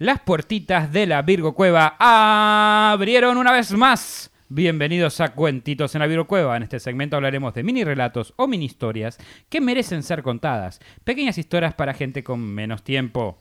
Las 0.00 0.20
puertitas 0.20 0.90
de 0.94 1.06
la 1.06 1.20
Virgo 1.20 1.54
Cueva 1.54 1.94
abrieron 1.98 3.36
una 3.36 3.52
vez 3.52 3.70
más. 3.72 4.30
Bienvenidos 4.48 5.20
a 5.20 5.34
Cuentitos 5.34 5.94
en 5.94 5.98
la 5.98 6.06
Virgo 6.06 6.26
Cueva. 6.26 6.56
En 6.56 6.62
este 6.62 6.80
segmento 6.80 7.16
hablaremos 7.16 7.52
de 7.52 7.62
mini 7.62 7.84
relatos 7.84 8.32
o 8.36 8.46
mini 8.46 8.64
historias 8.64 9.18
que 9.50 9.60
merecen 9.60 10.02
ser 10.02 10.22
contadas. 10.22 10.80
Pequeñas 11.04 11.36
historias 11.36 11.74
para 11.74 11.92
gente 11.92 12.24
con 12.24 12.40
menos 12.40 12.82
tiempo. 12.82 13.36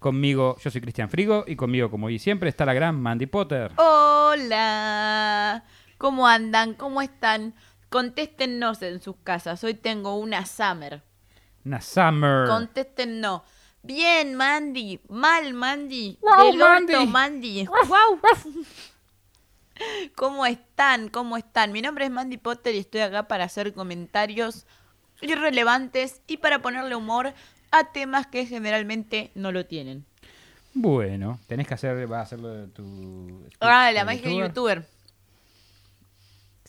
Conmigo, 0.00 0.56
yo 0.60 0.72
soy 0.72 0.80
Cristian 0.80 1.10
Frigo 1.10 1.44
y 1.46 1.54
conmigo, 1.54 1.92
como 1.92 2.08
hoy 2.08 2.18
siempre, 2.18 2.48
está 2.48 2.64
la 2.64 2.74
gran 2.74 3.00
Mandy 3.00 3.26
Potter. 3.26 3.70
Hola, 3.76 5.62
¿cómo 5.96 6.26
andan? 6.26 6.74
¿Cómo 6.74 7.02
están? 7.02 7.54
Contéstennos 7.88 8.82
en 8.82 9.00
sus 9.00 9.14
casas. 9.22 9.62
Hoy 9.62 9.74
tengo 9.74 10.16
una 10.16 10.44
Summer. 10.44 11.02
Una 11.64 11.80
Summer. 11.80 12.48
Contéstennos. 12.48 13.42
Bien, 13.82 14.34
Mandy. 14.34 15.00
Mal, 15.08 15.54
Mandy. 15.54 16.18
Wow, 16.20 16.52
Del 16.52 16.62
orto, 16.62 17.06
Mandy. 17.06 17.06
Mandy. 17.06 17.68
Wow. 17.88 18.20
¿Cómo 20.14 20.44
están? 20.44 21.08
¿Cómo 21.08 21.38
están? 21.38 21.72
Mi 21.72 21.80
nombre 21.80 22.04
es 22.04 22.10
Mandy 22.10 22.36
Potter 22.36 22.74
y 22.74 22.78
estoy 22.78 23.00
acá 23.00 23.28
para 23.28 23.44
hacer 23.44 23.72
comentarios 23.72 24.66
irrelevantes 25.22 26.20
y 26.26 26.36
para 26.36 26.60
ponerle 26.60 26.94
humor 26.94 27.32
a 27.70 27.92
temas 27.92 28.26
que 28.26 28.44
generalmente 28.44 29.30
no 29.34 29.52
lo 29.52 29.64
tienen. 29.64 30.04
Bueno, 30.74 31.40
tenés 31.46 31.66
que 31.66 31.74
hacer, 31.74 32.10
va 32.10 32.20
a 32.20 32.22
hacerlo 32.22 32.48
de 32.48 32.66
tu... 32.68 33.48
Ah, 33.60 33.90
la 33.92 34.04
magia 34.04 34.28
de 34.28 34.36
youtuber. 34.36 34.78
youtuber. 34.82 34.99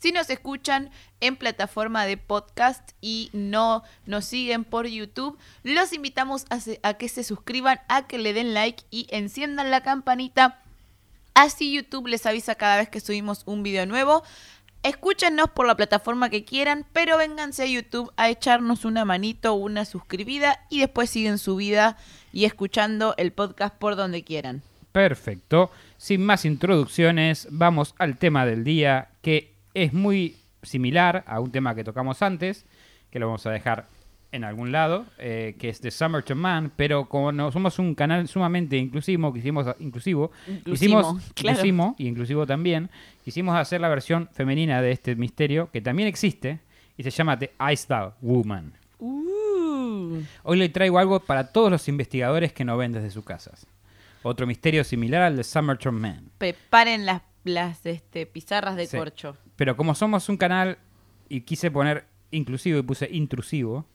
Si 0.01 0.11
nos 0.11 0.31
escuchan 0.31 0.89
en 1.19 1.35
plataforma 1.35 2.07
de 2.07 2.17
podcast 2.17 2.93
y 3.01 3.29
no 3.33 3.83
nos 4.07 4.25
siguen 4.25 4.63
por 4.63 4.87
YouTube, 4.87 5.37
los 5.61 5.93
invitamos 5.93 6.47
a, 6.81 6.93
que 6.95 7.07
se 7.07 7.23
suscriban, 7.23 7.81
a 7.87 8.07
que 8.07 8.17
le 8.17 8.33
den 8.33 8.55
like 8.55 8.83
y 8.89 9.05
enciendan 9.11 9.69
la 9.69 9.81
campanita. 9.81 10.59
Así 11.35 11.71
YouTube 11.71 12.07
les 12.07 12.25
avisa 12.25 12.55
cada 12.55 12.77
vez 12.77 12.89
que 12.89 12.99
subimos 12.99 13.43
un 13.45 13.61
video 13.61 13.85
nuevo. 13.85 14.23
Escúchenos 14.81 15.51
por 15.51 15.67
la 15.67 15.77
plataforma 15.77 16.31
que 16.31 16.45
quieran, 16.45 16.87
pero 16.93 17.19
vénganse 17.19 17.61
a 17.61 17.67
YouTube 17.67 18.11
a 18.17 18.31
echarnos 18.31 18.85
una 18.85 19.05
manito, 19.05 19.53
una 19.53 19.85
suscribida 19.85 20.65
y 20.71 20.79
después 20.79 21.11
siguen 21.11 21.37
su 21.37 21.57
vida 21.57 21.95
y 22.33 22.45
escuchando 22.45 23.13
el 23.17 23.33
podcast 23.33 23.75
por 23.75 23.95
donde 23.95 24.23
quieran. 24.23 24.63
Perfecto. 24.93 25.69
Sin 25.97 26.25
más 26.25 26.43
introducciones, 26.43 27.47
vamos 27.51 27.93
al 27.99 28.17
tema 28.17 28.47
del 28.47 28.63
día, 28.63 29.09
que 29.21 29.60
es 29.73 29.93
muy 29.93 30.35
similar 30.63 31.23
a 31.27 31.39
un 31.39 31.51
tema 31.51 31.75
que 31.75 31.83
tocamos 31.83 32.21
antes, 32.21 32.65
que 33.09 33.19
lo 33.19 33.27
vamos 33.27 33.45
a 33.45 33.51
dejar 33.51 33.87
en 34.33 34.45
algún 34.45 34.71
lado, 34.71 35.05
eh, 35.17 35.55
que 35.59 35.67
es 35.67 35.81
The 35.81 35.91
Summer 35.91 36.23
to 36.23 36.35
Man, 36.35 36.71
pero 36.77 37.09
como 37.09 37.31
no 37.33 37.51
somos 37.51 37.79
un 37.79 37.95
canal 37.95 38.27
sumamente 38.29 38.77
inclusivo, 38.77 39.33
quisimos, 39.33 39.67
inclusivo, 39.79 40.31
Inclusivo, 40.47 40.63
quisimos, 40.73 41.05
claro. 41.35 41.57
inclusimo 41.57 41.95
y 41.97 42.07
inclusivo 42.07 42.45
también, 42.47 42.89
quisimos 43.25 43.55
hacer 43.57 43.81
la 43.81 43.89
versión 43.89 44.29
femenina 44.31 44.81
de 44.81 44.91
este 44.91 45.15
misterio, 45.17 45.69
que 45.71 45.81
también 45.81 46.07
existe, 46.07 46.59
y 46.95 47.03
se 47.03 47.09
llama 47.09 47.37
The 47.37 47.51
Ice 47.73 47.85
Doll 47.89 48.13
Woman. 48.21 48.71
Uh. 48.99 50.21
Hoy 50.43 50.57
le 50.57 50.69
traigo 50.69 50.99
algo 50.99 51.19
para 51.19 51.51
todos 51.51 51.69
los 51.71 51.87
investigadores 51.89 52.53
que 52.53 52.63
no 52.63 52.77
ven 52.77 52.91
desde 52.93 53.09
sus 53.11 53.25
casas. 53.25 53.65
Otro 54.23 54.45
misterio 54.47 54.83
similar 54.83 55.23
al 55.23 55.35
de 55.35 55.43
Summerton 55.43 55.95
Man. 55.95 56.29
preparen 56.37 57.05
las, 57.05 57.21
las 57.43 57.85
este, 57.85 58.25
pizarras 58.27 58.75
de 58.75 58.85
Sí. 58.85 58.97
corcho. 58.97 59.35
Pero 59.61 59.77
como 59.77 59.93
somos 59.93 60.27
un 60.27 60.37
canal 60.37 60.79
y 61.29 61.41
quise 61.41 61.69
poner 61.69 62.05
inclusivo 62.31 62.79
y 62.79 62.81
puse 62.81 63.07
intrusivo, 63.11 63.85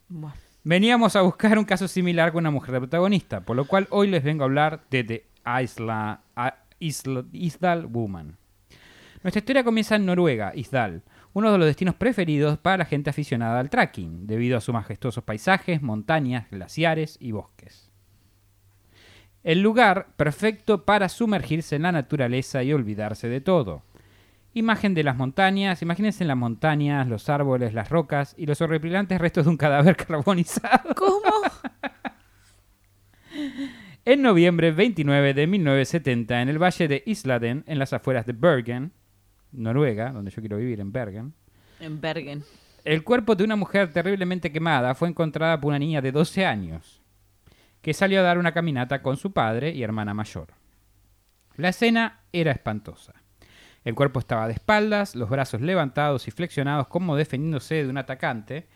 veníamos 0.63 1.17
a 1.17 1.23
buscar 1.23 1.59
un 1.59 1.65
caso 1.65 1.89
similar 1.89 2.31
con 2.31 2.43
una 2.45 2.53
mujer 2.53 2.71
de 2.75 2.79
protagonista, 2.83 3.41
por 3.41 3.57
lo 3.57 3.65
cual 3.65 3.89
hoy 3.91 4.07
les 4.07 4.23
vengo 4.23 4.45
a 4.45 4.47
hablar 4.47 4.85
de 4.93 5.03
The 5.03 5.25
Isla, 5.65 6.21
a- 6.37 6.55
Isla- 6.79 7.25
Isdal 7.33 7.87
Woman. 7.87 8.37
Nuestra 9.25 9.41
historia 9.41 9.65
comienza 9.65 9.97
en 9.97 10.07
Noruega, 10.07 10.53
Isdal, 10.55 11.03
uno 11.33 11.51
de 11.51 11.59
los 11.59 11.67
destinos 11.67 11.97
preferidos 11.97 12.59
para 12.59 12.77
la 12.77 12.85
gente 12.85 13.11
aficionada 13.11 13.59
al 13.59 13.69
trekking, 13.69 14.25
debido 14.29 14.57
a 14.57 14.61
sus 14.61 14.73
majestuosos 14.73 15.25
paisajes, 15.25 15.83
montañas, 15.83 16.49
glaciares 16.49 17.17
y 17.19 17.33
bosques. 17.33 17.91
El 19.43 19.63
lugar 19.63 20.11
perfecto 20.17 20.85
para 20.85 21.09
sumergirse 21.09 21.75
en 21.75 21.83
la 21.83 21.91
naturaleza 21.91 22.63
y 22.63 22.73
olvidarse 22.73 23.29
de 23.29 23.41
todo. 23.41 23.83
Imagen 24.57 24.95
de 24.95 25.05
las 25.05 25.15
montañas, 25.19 25.83
imagínense 25.83 26.25
las 26.25 26.35
montañas, 26.35 27.07
los 27.09 27.29
árboles, 27.29 27.75
las 27.75 27.91
rocas 27.91 28.35
y 28.39 28.47
los 28.47 28.59
horripilantes 28.63 29.21
restos 29.21 29.45
de 29.45 29.51
un 29.51 29.59
cadáver 29.59 29.97
carbonizado. 30.07 30.95
¿Cómo? 30.95 31.21
En 34.07 34.23
noviembre 34.23 34.71
29 34.71 35.35
de 35.35 35.47
1970, 35.47 36.41
en 36.41 36.49
el 36.49 36.63
valle 36.63 36.89
de 36.89 37.03
Isladen, 37.05 37.65
en 37.67 37.79
las 37.79 37.93
afueras 37.93 38.25
de 38.25 38.33
Bergen, 38.33 38.93
Noruega, 39.53 40.11
donde 40.13 40.31
yo 40.31 40.41
quiero 40.41 40.57
vivir, 40.57 40.81
en 40.81 40.91
Bergen, 40.91 41.35
En 41.81 42.01
Bergen. 42.01 42.43
el 42.85 43.05
cuerpo 43.05 43.35
de 43.35 43.45
una 43.45 43.57
mujer 43.57 43.93
terriblemente 43.93 44.51
quemada 44.51 44.95
fue 44.95 45.09
encontrada 45.09 45.61
por 45.61 45.69
una 45.69 45.81
niña 45.81 46.01
de 46.01 46.13
12 46.13 46.47
años, 46.47 47.03
que 47.83 47.93
salió 47.93 48.21
a 48.21 48.23
dar 48.23 48.39
una 48.39 48.53
caminata 48.53 49.03
con 49.03 49.19
su 49.19 49.33
padre 49.33 49.73
y 49.73 49.83
hermana 49.83 50.15
mayor. 50.15 50.49
La 51.57 51.69
escena 51.69 52.21
era 52.33 52.53
espantosa. 52.53 53.13
El 53.87 53.95
cuerpo 53.95 54.19
estaba 54.19 54.49
de 54.49 54.53
espaldas, 54.55 55.15
los 55.15 55.31
brazos 55.31 55.61
levantados 55.61 56.27
y 56.27 56.33
flexionados 56.33 56.89
como 56.89 57.15
defendiéndose 57.15 57.85
de 57.85 57.89
un 57.89 57.97
atacante. 57.99 58.67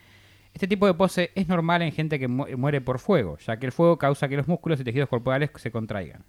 Este 0.54 0.68
tipo 0.68 0.86
de 0.86 0.94
pose 0.94 1.32
es 1.34 1.48
normal 1.48 1.82
en 1.82 1.90
gente 1.90 2.20
que 2.20 2.28
mu- 2.28 2.46
muere 2.56 2.80
por 2.80 3.00
fuego, 3.00 3.36
ya 3.38 3.56
que 3.58 3.66
el 3.66 3.72
fuego 3.72 3.98
causa 3.98 4.28
que 4.28 4.36
los 4.36 4.46
músculos 4.46 4.78
y 4.80 4.84
tejidos 4.84 5.08
corporales 5.08 5.50
se 5.56 5.72
contraigan. 5.72 6.24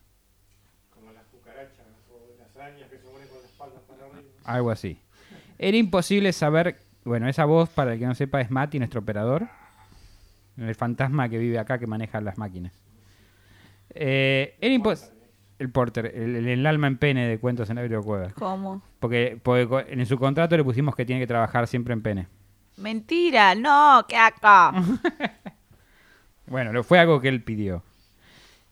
Algo 4.45 4.71
así. 4.71 4.99
Era 5.59 5.77
imposible 5.77 6.33
saber. 6.33 6.79
Bueno, 7.03 7.27
esa 7.29 7.45
voz, 7.45 7.69
para 7.69 7.93
el 7.93 7.99
que 7.99 8.07
no 8.07 8.15
sepa, 8.15 8.41
es 8.41 8.49
Mati, 8.49 8.79
nuestro 8.79 9.01
operador. 9.01 9.47
El 10.57 10.73
fantasma 10.73 11.29
que 11.29 11.37
vive 11.37 11.59
acá 11.59 11.77
que 11.77 11.85
maneja 11.85 12.19
las 12.19 12.39
máquinas. 12.39 12.73
Eh, 13.91 14.57
era 14.59 14.73
imposible. 14.73 15.20
El 15.61 15.69
porter, 15.69 16.11
el, 16.15 16.47
el- 16.47 16.65
alma 16.65 16.87
en 16.87 16.97
pene 16.97 17.27
de 17.27 17.37
cuentos 17.39 17.69
en 17.69 17.75
la 17.75 18.01
Cueva. 18.01 18.29
¿Cómo? 18.33 18.81
Porque, 18.99 19.39
porque 19.41 19.85
en 19.93 20.05
su 20.07 20.17
contrato 20.17 20.57
le 20.57 20.63
pusimos 20.63 20.95
que 20.95 21.05
tiene 21.05 21.21
que 21.21 21.27
trabajar 21.27 21.67
siempre 21.67 21.93
en 21.93 22.01
pene. 22.01 22.27
Mentira, 22.77 23.53
no, 23.53 24.03
¿qué 24.07 24.17
acá? 24.17 24.73
Bueno, 26.47 26.73
lo- 26.73 26.83
fue 26.83 26.99
algo 26.99 27.21
que 27.21 27.29
él 27.29 27.43
pidió. 27.43 27.83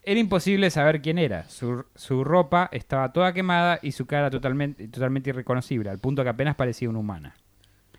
Era 0.02 0.18
imposible 0.18 0.70
saber 0.70 1.00
quién 1.00 1.18
era. 1.18 1.44
Su, 1.44 1.84
su 1.94 2.24
ropa 2.24 2.68
estaba 2.72 3.12
toda 3.12 3.32
quemada 3.32 3.78
y 3.82 3.92
su 3.92 4.06
cara 4.06 4.30
totalmente, 4.30 4.88
totalmente 4.88 5.30
irreconocible, 5.30 5.90
al 5.90 5.98
punto 5.98 6.22
que 6.22 6.28
apenas 6.30 6.56
parecía 6.56 6.90
una 6.90 6.98
humana. 6.98 7.34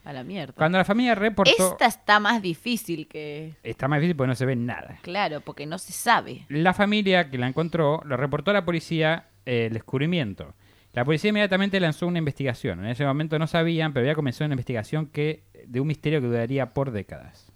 A 0.03 0.13
la 0.13 0.23
mierda. 0.23 0.53
Cuando 0.53 0.77
la 0.77 0.85
familia 0.85 1.13
reportó... 1.13 1.71
Esta 1.71 1.85
está 1.85 2.19
más 2.19 2.41
difícil 2.41 3.07
que... 3.07 3.53
Está 3.63 3.87
más 3.87 3.99
difícil 3.99 4.15
porque 4.15 4.29
no 4.29 4.35
se 4.35 4.45
ve 4.45 4.55
nada. 4.55 4.97
Claro, 5.03 5.41
porque 5.41 5.65
no 5.65 5.77
se 5.77 5.93
sabe. 5.93 6.45
La 6.49 6.73
familia 6.73 7.29
que 7.29 7.37
la 7.37 7.47
encontró 7.47 8.01
lo 8.05 8.17
reportó 8.17 8.51
a 8.51 8.55
la 8.55 8.65
policía 8.65 9.27
eh, 9.45 9.67
el 9.67 9.73
descubrimiento. 9.73 10.55
La 10.93 11.05
policía 11.05 11.29
inmediatamente 11.29 11.79
lanzó 11.79 12.07
una 12.07 12.17
investigación. 12.17 12.79
En 12.79 12.91
ese 12.91 13.05
momento 13.05 13.39
no 13.39 13.47
sabían, 13.47 13.93
pero 13.93 14.03
había 14.03 14.15
comenzado 14.15 14.45
una 14.47 14.55
investigación 14.55 15.05
que, 15.05 15.43
de 15.65 15.79
un 15.79 15.87
misterio 15.87 16.19
que 16.19 16.27
duraría 16.27 16.73
por 16.73 16.91
décadas. 16.91 17.51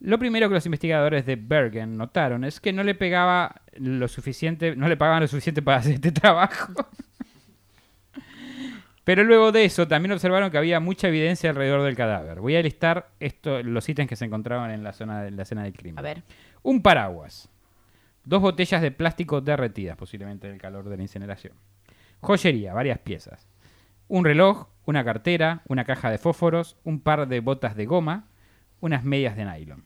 Lo 0.00 0.18
primero 0.18 0.48
que 0.48 0.54
los 0.54 0.66
investigadores 0.66 1.26
de 1.26 1.36
Bergen 1.36 1.96
notaron 1.96 2.44
es 2.44 2.60
que 2.60 2.72
no 2.72 2.82
le 2.82 2.94
pegaba 2.94 3.62
lo 3.76 4.06
suficiente, 4.08 4.76
no 4.76 4.88
le 4.88 4.96
pagaban 4.96 5.22
lo 5.22 5.28
suficiente 5.28 5.62
para 5.62 5.78
hacer 5.78 5.94
este 5.94 6.12
trabajo. 6.20 6.72
Pero 9.04 9.22
luego 9.22 9.52
de 9.52 9.66
eso 9.66 9.86
también 9.86 10.12
observaron 10.12 10.50
que 10.50 10.56
había 10.56 10.80
mucha 10.80 11.08
evidencia 11.08 11.50
alrededor 11.50 11.82
del 11.82 11.94
cadáver. 11.94 12.40
Voy 12.40 12.56
a 12.56 12.62
listar 12.62 13.10
esto, 13.20 13.62
los 13.62 13.86
ítems 13.86 14.08
que 14.08 14.16
se 14.16 14.24
encontraban 14.24 14.70
en 14.70 14.82
la 14.82 14.94
zona 14.94 15.22
de 15.22 15.30
la 15.30 15.42
escena 15.42 15.62
del 15.62 15.74
crimen. 15.74 15.98
A 15.98 16.02
ver. 16.02 16.22
Un 16.62 16.80
paraguas. 16.80 17.50
Dos 18.24 18.40
botellas 18.40 18.80
de 18.80 18.90
plástico 18.90 19.42
derretidas, 19.42 19.98
posiblemente 19.98 20.48
del 20.48 20.58
calor 20.58 20.88
de 20.88 20.96
la 20.96 21.02
incineración. 21.02 21.52
Joyería, 22.20 22.72
varias 22.72 22.98
piezas. 23.00 23.46
Un 24.08 24.24
reloj, 24.24 24.68
una 24.86 25.04
cartera, 25.04 25.62
una 25.68 25.84
caja 25.84 26.10
de 26.10 26.16
fósforos, 26.16 26.78
un 26.84 27.00
par 27.00 27.28
de 27.28 27.40
botas 27.40 27.76
de 27.76 27.84
goma, 27.84 28.28
unas 28.80 29.04
medias 29.04 29.36
de 29.36 29.44
nylon. 29.44 29.84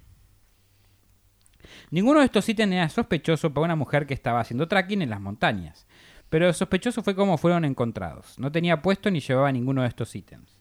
Ninguno 1.90 2.20
de 2.20 2.26
estos 2.26 2.48
ítems 2.48 2.72
era 2.72 2.88
sospechoso 2.88 3.52
para 3.52 3.64
una 3.64 3.76
mujer 3.76 4.06
que 4.06 4.14
estaba 4.14 4.40
haciendo 4.40 4.68
trekking 4.68 5.02
en 5.02 5.10
las 5.10 5.20
montañas. 5.20 5.86
Pero 6.30 6.52
sospechoso 6.52 7.02
fue 7.02 7.14
cómo 7.14 7.38
fueron 7.38 7.64
encontrados. 7.64 8.38
No 8.38 8.52
tenía 8.52 8.82
puesto 8.82 9.10
ni 9.10 9.20
llevaba 9.20 9.50
ninguno 9.52 9.82
de 9.82 9.88
estos 9.88 10.14
ítems. 10.14 10.58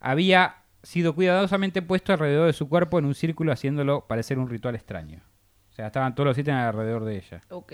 Había 0.00 0.56
sido 0.82 1.14
cuidadosamente 1.14 1.82
puesto 1.82 2.12
alrededor 2.12 2.46
de 2.46 2.52
su 2.52 2.68
cuerpo 2.68 2.98
en 2.98 3.06
un 3.06 3.14
círculo 3.14 3.52
haciéndolo 3.52 4.06
parecer 4.06 4.38
un 4.38 4.48
ritual 4.48 4.74
extraño. 4.74 5.22
O 5.70 5.74
sea, 5.74 5.86
estaban 5.86 6.14
todos 6.14 6.28
los 6.28 6.38
ítems 6.38 6.58
alrededor 6.58 7.04
de 7.04 7.16
ella. 7.16 7.40
Ok. 7.50 7.72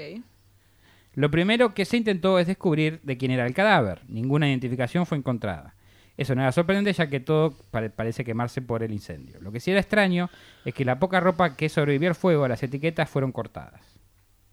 Lo 1.15 1.31
primero 1.31 1.75
que 1.75 1.85
se 1.85 1.99
intentó 1.99 2.39
es 2.39 2.47
descubrir 2.47 3.01
de 3.03 3.19
quién 3.19 3.33
era 3.33 3.47
el 3.47 3.53
cadáver. 3.55 4.03
Ninguna 4.09 4.49
identificación 4.49 5.05
fue 5.05 5.19
encontrada. 5.19 5.75
Eso 6.17 6.35
no 6.35 6.43
era 6.43 6.53
sorprendente 6.53 6.93
ya 6.93 7.09
que 7.09 7.21
todo 7.21 7.51
pare- 7.71 7.91
parece 7.91 8.25
quemarse 8.25 8.63
por 8.63 8.83
el 8.83 8.93
incendio. 8.93 9.41
Lo 9.41 9.51
que 9.53 9.61
sí 9.61 9.71
era 9.71 9.81
extraño 9.81 10.31
es 10.65 10.73
que 10.75 10.85
la 10.85 10.99
poca 10.99 11.21
ropa 11.21 11.57
que 11.57 11.69
sobrevivió 11.69 12.09
al 12.11 12.15
fuego, 12.15 12.47
las 12.49 12.63
etiquetas 12.63 13.11
fueron 13.11 13.33
cortadas. 13.33 13.99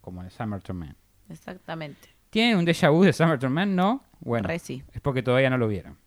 Como 0.01 0.21
en 0.21 0.25
el 0.27 0.31
Summerton 0.31 0.75
Man. 0.77 0.95
Exactamente. 1.29 2.09
¿Tienen 2.29 2.57
un 2.57 2.65
déjà 2.65 2.89
vu 2.91 3.03
de 3.03 3.13
Summerton 3.13 3.51
Man? 3.51 3.75
No. 3.75 4.03
Bueno, 4.19 4.47
Re 4.47 4.59
sí. 4.59 4.83
es 4.93 5.01
porque 5.01 5.23
todavía 5.23 5.49
no 5.49 5.57
lo 5.57 5.67
vieron. 5.67 5.97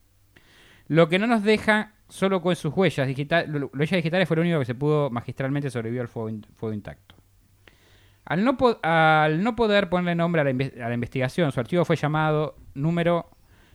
Lo 0.88 1.08
que 1.08 1.18
no 1.18 1.26
nos 1.26 1.42
deja 1.42 1.92
solo 2.08 2.42
con 2.42 2.54
sus 2.56 2.74
huellas 2.76 3.06
digitales, 3.08 3.48
las 3.48 3.62
huellas 3.72 3.96
digitales 3.96 4.28
fue 4.28 4.36
lo 4.36 4.42
único 4.42 4.58
que 4.58 4.64
se 4.66 4.74
pudo 4.74 5.08
magistralmente 5.10 5.70
sobrevivir 5.70 6.02
al 6.02 6.08
fuego, 6.08 6.28
in- 6.28 6.46
fuego 6.56 6.74
intacto. 6.74 7.14
Al 8.24 8.44
no, 8.44 8.56
po- 8.56 8.78
al 8.82 9.42
no 9.42 9.56
poder 9.56 9.88
ponerle 9.88 10.14
nombre 10.14 10.40
a 10.42 10.44
la, 10.44 10.50
inve- 10.52 10.80
a 10.80 10.88
la 10.88 10.94
investigación, 10.94 11.50
su 11.52 11.58
archivo 11.60 11.84
fue 11.84 11.96
llamado 11.96 12.56
número 12.74 13.30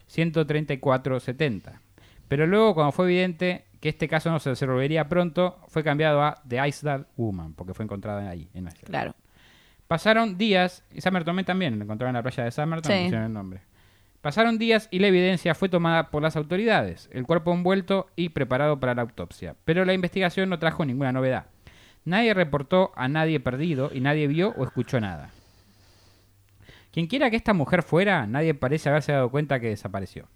13470. 0.08 1.82
Pero 2.28 2.46
luego, 2.48 2.74
cuando 2.74 2.92
fue 2.92 3.06
evidente 3.06 3.66
que 3.80 3.90
este 3.90 4.08
caso 4.08 4.30
no 4.32 4.40
se 4.40 4.50
resolvería 4.52 5.08
pronto, 5.08 5.60
fue 5.68 5.84
cambiado 5.84 6.22
a 6.22 6.42
The 6.48 6.68
Isdal 6.68 7.08
Woman, 7.16 7.54
porque 7.54 7.74
fue 7.74 7.86
encontrada 7.86 8.30
ahí, 8.30 8.50
en 8.54 8.68
Iceland. 8.68 8.86
Claro. 8.88 9.16
Pasaron 9.88 10.38
días, 10.38 10.84
y 10.94 11.02
Summerton 11.02 11.44
también, 11.46 11.78
lo 11.78 11.86
encontraron 11.86 12.16
en 12.16 12.20
la 12.20 12.24
playa 12.24 12.44
de 12.44 12.52
Summerton, 12.52 12.92
Sí. 12.92 13.04
pusieron 13.04 13.26
el 13.26 13.34
nombre. 13.34 13.62
Pasaron 14.22 14.58
días 14.58 14.90
y 14.92 15.00
la 15.00 15.08
evidencia 15.08 15.56
fue 15.56 15.70
tomada 15.70 16.10
por 16.12 16.22
las 16.22 16.36
autoridades, 16.36 17.10
el 17.14 17.26
cuerpo 17.26 17.54
envuelto 17.54 18.08
y 18.16 18.30
preparado 18.30 18.80
para 18.80 18.94
la 18.96 19.04
autopsia. 19.04 19.56
Pero 19.64 19.86
la 19.86 19.94
investigación 19.94 20.50
no 20.50 20.60
trajo 20.60 20.84
ninguna 20.84 21.14
novedad. 21.14 21.46
Nadie 22.04 22.34
reportó 22.34 22.92
a 22.96 23.08
nadie 23.08 23.40
perdido 23.40 23.90
y 23.94 24.02
nadie 24.02 24.28
vio 24.28 24.54
o 24.58 24.64
escuchó 24.66 25.00
nada. 25.00 25.30
Quien 26.92 27.08
quiera 27.08 27.30
que 27.30 27.36
esta 27.38 27.54
mujer 27.54 27.84
fuera, 27.84 28.26
nadie 28.28 28.54
parece 28.54 28.90
haberse 28.90 29.12
dado 29.12 29.30
cuenta 29.30 29.60
que 29.60 29.68
desapareció. 29.70 30.28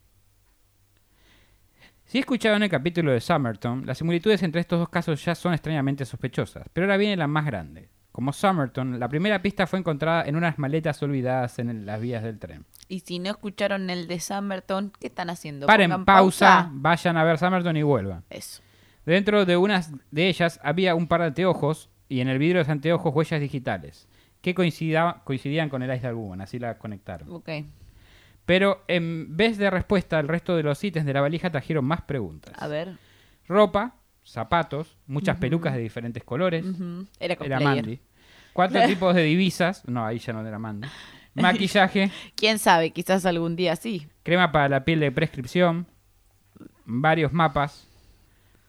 Si 2.05 2.19
escucharon 2.19 2.61
el 2.61 2.69
capítulo 2.69 3.11
de 3.11 3.21
Summerton, 3.21 3.85
las 3.85 3.97
similitudes 3.97 4.43
entre 4.43 4.61
estos 4.61 4.79
dos 4.79 4.89
casos 4.89 5.23
ya 5.23 5.33
son 5.33 5.53
extrañamente 5.53 6.05
sospechosas, 6.05 6.67
pero 6.73 6.85
ahora 6.85 6.97
viene 6.97 7.15
la 7.17 7.27
más 7.27 7.45
grande. 7.45 7.89
Como 8.11 8.33
Summerton, 8.33 8.99
la 8.99 9.07
primera 9.07 9.41
pista 9.41 9.65
fue 9.67 9.79
encontrada 9.79 10.23
en 10.25 10.35
unas 10.35 10.59
maletas 10.59 11.01
olvidadas 11.01 11.59
en 11.59 11.69
el- 11.69 11.85
las 11.85 12.01
vías 12.01 12.21
del 12.23 12.39
tren. 12.39 12.65
Y 12.89 12.99
si 12.99 13.19
no 13.19 13.29
escucharon 13.29 13.89
el 13.89 14.07
de 14.07 14.19
Summerton, 14.19 14.91
¿qué 14.99 15.07
están 15.07 15.29
haciendo? 15.29 15.65
Paren 15.67 16.03
pausa, 16.03 16.69
vayan 16.73 17.15
a 17.15 17.23
ver 17.23 17.37
Summerton 17.37 17.77
y 17.77 17.83
vuelvan. 17.83 18.23
Eso. 18.29 18.61
Dentro 19.05 19.45
de 19.45 19.55
unas 19.57 19.91
de 20.11 20.27
ellas 20.27 20.59
había 20.61 20.93
un 20.93 21.07
par 21.07 21.21
de 21.21 21.27
anteojos 21.27 21.89
y 22.09 22.19
en 22.19 22.27
el 22.27 22.37
vidrio 22.37 22.57
de 22.57 22.63
los 22.65 22.69
anteojos 22.69 23.15
huellas 23.15 23.39
digitales 23.39 24.07
que 24.41 24.53
coincidaba- 24.53 25.23
coincidían 25.23 25.69
con 25.69 25.81
el 25.81 25.95
Ice 25.95 26.07
de 26.07 26.13
Woman, 26.13 26.41
así 26.41 26.59
la 26.59 26.77
conectaron. 26.77 27.31
Ok. 27.31 27.49
Pero 28.45 28.83
en 28.87 29.37
vez 29.37 29.57
de 29.57 29.69
respuesta, 29.69 30.19
el 30.19 30.27
resto 30.27 30.55
de 30.57 30.63
los 30.63 30.83
ítems 30.83 31.05
de 31.05 31.13
la 31.13 31.21
valija 31.21 31.49
trajeron 31.49 31.85
más 31.85 32.01
preguntas. 32.01 32.53
A 32.61 32.67
ver. 32.67 32.97
Ropa, 33.47 33.95
zapatos, 34.23 34.97
muchas 35.07 35.37
pelucas 35.37 35.73
de 35.73 35.81
diferentes 35.81 36.23
colores. 36.23 36.65
Ujú. 36.65 37.07
Era 37.19 37.33
Era 37.33 37.35
cosplayer. 37.35 37.63
Mandy. 37.63 37.99
Cuatro 38.53 38.81
tipos 38.87 39.15
de 39.15 39.23
divisas. 39.23 39.87
No, 39.87 40.05
ahí 40.05 40.19
ya 40.19 40.33
no 40.33 40.45
era 40.45 40.59
Mandy. 40.59 40.87
Maquillaje, 41.33 42.11
¿Quién 42.35 42.59
sabe? 42.59 42.91
Quizás 42.91 43.25
algún 43.25 43.55
día 43.55 43.77
sí. 43.77 44.05
crema 44.23 44.51
para 44.51 44.67
la 44.67 44.83
piel 44.83 44.99
de 44.99 45.13
prescripción, 45.13 45.87
varios 46.83 47.31
mapas, 47.31 47.87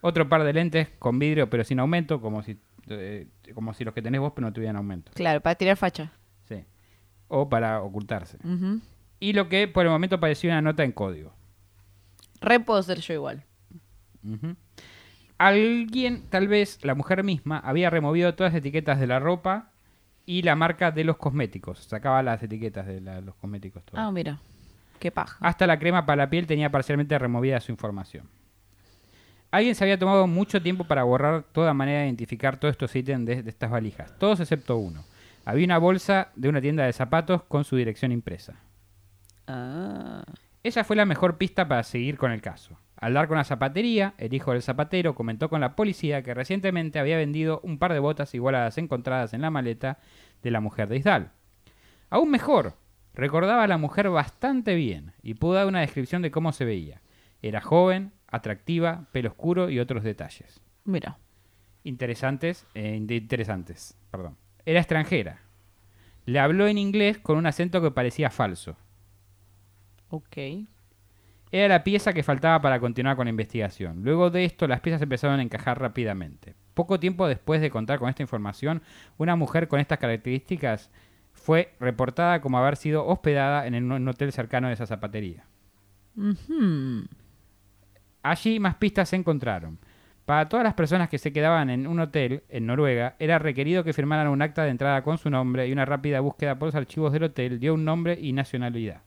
otro 0.01 0.29
par 0.29 0.45
de 0.45 0.53
lentes 0.53 0.89
con 1.01 1.19
vidrio 1.19 1.51
pero 1.51 1.65
sin 1.65 1.81
aumento, 1.81 2.21
como 2.21 2.41
si, 2.45 2.57
eh, 2.89 3.27
como 3.53 3.75
si 3.75 3.83
los 3.83 3.93
que 3.93 4.01
tenés 4.01 4.21
vos 4.21 4.33
pero 4.37 4.47
no 4.47 4.53
tuvieran 4.53 4.77
aumento. 4.77 5.11
Claro, 5.15 5.41
para 5.41 5.57
tirar 5.57 5.77
facha. 5.77 6.13
Sí. 6.49 6.65
O 7.27 7.49
para 7.49 7.83
ocultarse. 7.83 8.39
Y 9.19 9.33
lo 9.33 9.49
que 9.49 9.67
por 9.67 9.85
el 9.85 9.91
momento 9.91 10.21
parecía 10.21 10.51
una 10.51 10.63
nota 10.63 10.85
en 10.85 10.93
código. 10.93 11.35
Re 12.41 12.61
puedo 12.61 12.81
ser 12.85 13.01
yo 13.01 13.15
igual. 13.15 13.45
Alguien, 15.47 16.25
tal 16.31 16.47
vez 16.49 16.79
la 16.85 16.95
mujer 16.95 17.25
misma, 17.25 17.59
había 17.59 17.91
removido 17.91 18.35
todas 18.35 18.53
las 18.53 18.61
etiquetas 18.61 19.01
de 19.01 19.07
la 19.07 19.19
ropa 19.19 19.71
y 20.25 20.43
la 20.43 20.55
marca 20.55 20.91
de 20.93 21.05
los 21.05 21.17
cosméticos. 21.17 21.81
Sacaba 21.81 22.23
las 22.23 22.43
etiquetas 22.43 22.87
de 22.87 23.01
la- 23.01 23.21
los 23.21 23.35
cosméticos. 23.35 23.83
todas. 23.85 24.05
Ah, 24.07 24.11
mira. 24.13 24.39
Qué 25.01 25.11
paja. 25.11 25.37
Hasta 25.41 25.67
la 25.67 25.79
crema 25.81 26.07
para 26.07 26.23
la 26.25 26.31
piel 26.31 26.47
tenía 26.47 26.71
parcialmente 26.71 27.19
removida 27.19 27.59
su 27.61 27.73
información. 27.73 28.29
Alguien 29.51 29.75
se 29.75 29.83
había 29.85 29.99
tomado 29.99 30.27
mucho 30.27 30.63
tiempo 30.63 30.85
para 30.85 31.03
borrar 31.03 31.43
toda 31.53 31.75
manera 31.75 32.01
de 32.01 32.07
identificar 32.07 32.57
todos 32.59 32.73
estos 32.73 32.95
ítems 32.95 33.27
de, 33.27 33.43
de 33.43 33.51
estas 33.51 33.71
valijas. 33.71 34.17
Todos 34.19 34.39
excepto 34.41 34.77
uno. 34.77 35.05
Había 35.45 35.65
una 35.67 35.79
bolsa 35.79 36.29
de 36.37 36.49
una 36.49 36.61
tienda 36.61 36.85
de 36.87 36.93
zapatos 36.93 37.43
con 37.43 37.65
su 37.65 37.75
dirección 37.77 38.13
impresa. 38.13 38.55
Ah. 39.49 40.23
Esa 40.63 40.85
fue 40.85 40.95
la 40.95 41.05
mejor 41.05 41.37
pista 41.37 41.67
para 41.67 41.83
seguir 41.83 42.17
con 42.17 42.31
el 42.31 42.41
caso. 42.41 42.79
Al 43.03 43.15
dar 43.15 43.27
con 43.27 43.37
la 43.37 43.43
zapatería, 43.43 44.15
el 44.17 44.33
hijo 44.33 44.53
del 44.53 44.63
zapatero 44.63 45.17
comentó 45.17 45.49
con 45.49 45.61
la 45.61 45.75
policía 45.75 46.23
que 46.23 46.35
recientemente 46.35 47.01
había 47.01 47.17
vendido 47.17 47.59
un 47.65 47.79
par 47.79 47.93
de 47.93 47.99
botas 47.99 48.33
igual 48.33 48.55
a 48.55 48.63
las 48.63 48.79
encontradas 48.79 49.35
en 49.35 49.41
la 49.41 49.51
maleta 49.51 49.99
de 50.41 50.53
la 50.53 50.61
mujer 50.61 50.89
de 50.89 50.99
Isdal. 50.99 51.33
Aún 52.11 52.31
mejor, 52.31 52.77
recordaba 53.13 53.65
a 53.65 53.67
la 53.67 53.77
mujer 53.77 54.09
bastante 54.09 54.77
bien 54.77 55.15
y 55.21 55.35
pudo 55.35 55.55
dar 55.55 55.67
una 55.67 55.81
descripción 55.81 56.23
de 56.23 56.31
cómo 56.31 56.53
se 56.53 56.65
veía. 56.65 57.03
Era 57.43 57.61
joven, 57.61 58.13
atractiva, 58.29 59.09
pelo 59.11 59.31
oscuro 59.31 59.69
y 59.69 59.81
otros 59.81 60.05
detalles. 60.05 60.61
Mira. 60.85 61.19
Interesantes, 61.83 62.69
eh, 62.77 62.95
interesantes, 62.95 63.99
perdón. 64.13 64.37
Era 64.65 64.79
extranjera. 64.79 65.41
Le 66.25 66.39
habló 66.39 66.69
en 66.69 66.79
inglés 66.79 67.19
con 67.19 67.37
un 67.37 67.47
acento 67.47 67.83
que 67.83 67.91
parecía 67.91 68.31
falso. 68.31 68.77
Ok. 70.09 70.37
Era 71.53 71.69
la 71.69 71.85
pieza 71.85 72.15
que 72.15 72.23
faltaba 72.23 72.63
para 72.63 72.81
continuar 72.81 73.15
con 73.15 73.27
la 73.27 73.31
investigación. 73.31 74.03
Luego 74.03 74.31
de 74.31 74.47
esto, 74.47 74.67
las 74.67 74.81
piezas 74.81 75.03
empezaron 75.03 75.39
a 75.39 75.43
encajar 75.43 75.79
rápidamente. 75.79 76.55
Poco 76.73 76.99
tiempo 76.99 77.29
después 77.29 77.61
de 77.61 77.71
contar 77.71 77.99
con 77.99 78.09
esta 78.09 78.23
información, 78.23 78.83
una 79.19 79.37
mujer 79.37 79.69
con 79.69 79.79
estas 79.79 79.99
características 79.99 80.91
fue 81.35 81.75
reportada 81.79 82.41
como 82.41 82.57
haber 82.57 82.77
sido 82.77 83.07
hospedada 83.07 83.67
en 83.67 83.93
un 83.93 84.09
hotel 84.09 84.33
cercano 84.33 84.69
de 84.69 84.75
esa 84.75 84.87
zapatería. 84.87 85.45
Ujú. 86.17 87.05
Allí 88.23 88.59
más 88.59 88.77
pistas 88.77 89.11
se 89.11 89.17
encontraron. 89.17 89.79
Para 90.25 90.49
todas 90.49 90.65
las 90.65 90.75
personas 90.75 91.11
que 91.11 91.19
se 91.19 91.33
quedaban 91.33 91.69
en 91.69 91.87
un 91.87 92.01
hotel 92.01 92.45
en 92.49 92.67
Noruega, 92.67 93.17
era 93.19 93.39
requerido 93.39 93.85
que 93.85 93.93
firmaran 93.93 94.29
un 94.29 94.41
acta 94.41 94.65
de 94.65 94.71
entrada 94.71 95.03
con 95.03 95.19
su 95.19 95.29
nombre 95.29 95.67
y 95.67 95.73
una 95.73 95.85
rápida 95.85 96.21
búsqueda 96.21 96.59
por 96.59 96.69
los 96.69 96.75
archivos 96.77 97.13
del 97.13 97.25
hotel 97.25 97.59
dio 97.59 97.75
un 97.75 97.85
nombre 97.85 98.17
y 98.19 98.33
nacionalidad. 98.33 99.03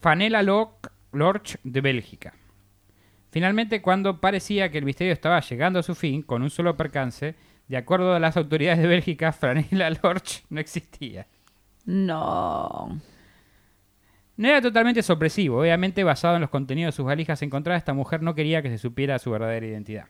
Fanela 0.00 0.42
Lorch 0.42 1.58
de 1.62 1.80
Bélgica. 1.80 2.34
Finalmente, 3.30 3.80
cuando 3.80 4.20
parecía 4.20 4.70
que 4.70 4.78
el 4.78 4.84
misterio 4.84 5.12
estaba 5.12 5.40
llegando 5.40 5.78
a 5.78 5.82
su 5.82 5.94
fin, 5.94 6.22
con 6.22 6.42
un 6.42 6.50
solo 6.50 6.76
percance, 6.76 7.34
de 7.68 7.76
acuerdo 7.76 8.14
a 8.14 8.18
las 8.20 8.36
autoridades 8.36 8.80
de 8.80 8.88
Bélgica, 8.88 9.32
Franela 9.32 9.90
Lorch 9.90 10.44
no 10.50 10.58
existía. 10.60 11.26
No. 11.84 13.00
No 14.36 14.48
era 14.48 14.60
totalmente 14.62 15.02
sorpresivo, 15.02 15.60
obviamente 15.60 16.02
basado 16.02 16.36
en 16.36 16.40
los 16.40 16.50
contenidos 16.50 16.94
de 16.94 16.96
sus 16.96 17.04
valijas 17.04 17.42
encontradas, 17.42 17.82
esta 17.82 17.92
mujer 17.94 18.22
no 18.22 18.34
quería 18.34 18.62
que 18.62 18.70
se 18.70 18.78
supiera 18.78 19.18
su 19.18 19.30
verdadera 19.30 19.66
identidad. 19.66 20.06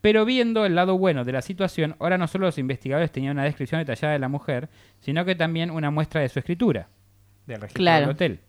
Pero 0.00 0.24
viendo 0.24 0.64
el 0.66 0.74
lado 0.74 0.98
bueno 0.98 1.24
de 1.24 1.30
la 1.32 1.42
situación, 1.42 1.94
ahora 2.00 2.18
no 2.18 2.26
solo 2.26 2.46
los 2.46 2.58
investigadores 2.58 3.12
tenían 3.12 3.36
una 3.36 3.44
descripción 3.44 3.80
detallada 3.80 4.14
de 4.14 4.18
la 4.18 4.28
mujer, 4.28 4.68
sino 5.00 5.24
que 5.24 5.34
también 5.36 5.70
una 5.70 5.90
muestra 5.90 6.22
de 6.22 6.28
su 6.28 6.38
escritura, 6.40 6.88
del 7.46 7.60
registro 7.60 7.80
Claro. 7.82 8.00
del 8.06 8.10
hotel. 8.10 8.40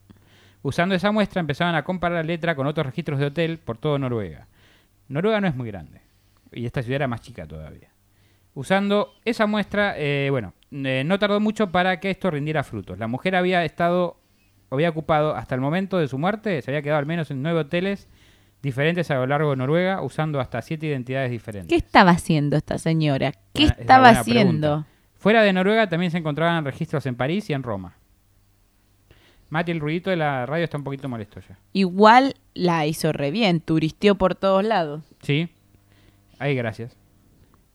Usando 0.64 0.96
esa 0.96 1.12
muestra 1.12 1.42
empezaron 1.42 1.76
a 1.76 1.84
comparar 1.84 2.20
la 2.20 2.24
letra 2.24 2.56
con 2.56 2.66
otros 2.66 2.86
registros 2.86 3.20
de 3.20 3.26
hotel 3.26 3.60
por 3.60 3.78
todo 3.78 4.00
Noruega. 4.00 4.48
Noruega 5.10 5.42
no 5.42 5.48
es 5.48 5.56
muy 5.56 5.68
grande, 5.68 6.02
y 6.54 6.66
esta 6.66 6.82
ciudad 6.82 6.96
era 6.96 7.08
más 7.08 7.22
chica 7.22 7.46
todavía. 7.46 7.90
Usando 8.56 9.14
esa 9.26 9.46
muestra, 9.46 9.96
eh, 9.98 10.30
bueno, 10.32 10.54
eh, 10.72 11.04
no 11.06 11.20
tardó 11.20 11.42
mucho 11.42 11.70
para 11.72 12.00
que 12.00 12.10
esto 12.10 12.32
rindiera 12.32 12.64
frutos. 12.64 12.98
La 12.98 13.08
mujer 13.08 13.36
había 13.36 13.66
estado, 13.66 14.18
había 14.70 14.90
ocupado 14.90 15.36
hasta 15.36 15.54
el 15.54 15.60
momento 15.60 15.98
de 15.98 16.08
su 16.08 16.18
muerte, 16.18 16.62
se 16.62 16.72
había 16.72 16.82
quedado 16.82 17.00
al 17.00 17.06
menos 17.08 17.30
en 17.30 17.42
nueve 17.42 17.60
hoteles 17.60 18.08
diferentes 18.62 19.12
a 19.12 19.16
lo 19.16 19.28
largo 19.28 19.50
de 19.50 19.58
Noruega, 19.58 20.02
usando 20.02 20.40
hasta 20.40 20.62
siete 20.62 20.86
identidades 20.86 21.30
diferentes. 21.30 21.68
¿Qué 21.68 21.76
estaba 21.76 22.12
haciendo 22.12 22.56
esta 22.56 22.78
señora? 22.78 23.34
¿Qué 23.54 23.66
una 23.66 23.74
estaba 23.74 24.10
haciendo? 24.10 24.68
pregunta. 24.68 24.88
Fuera 25.18 25.42
de 25.42 25.52
Noruega 25.52 25.90
también 25.90 26.12
se 26.12 26.20
encontraban 26.20 26.64
registros 26.64 27.06
en 27.06 27.16
París 27.16 27.50
y 27.50 27.54
en 27.54 27.64
Roma. 27.64 27.98
Mati, 29.54 29.72
el 29.72 29.80
ruidito 29.80 30.10
de 30.10 30.16
la 30.16 30.48
radio 30.48 30.64
está 30.64 30.78
un 30.78 30.84
poquito 30.84 31.08
molesto 31.08 31.40
ya. 31.48 31.56
Igual 31.74 32.34
la 32.56 32.88
hizo 32.88 33.12
re 33.12 33.30
bien, 33.30 33.60
turisteó 33.62 34.16
por 34.16 34.34
todos 34.34 34.64
lados. 34.66 35.04
Sí. 35.22 35.48
Ahí, 36.40 36.56
gracias. 36.56 36.92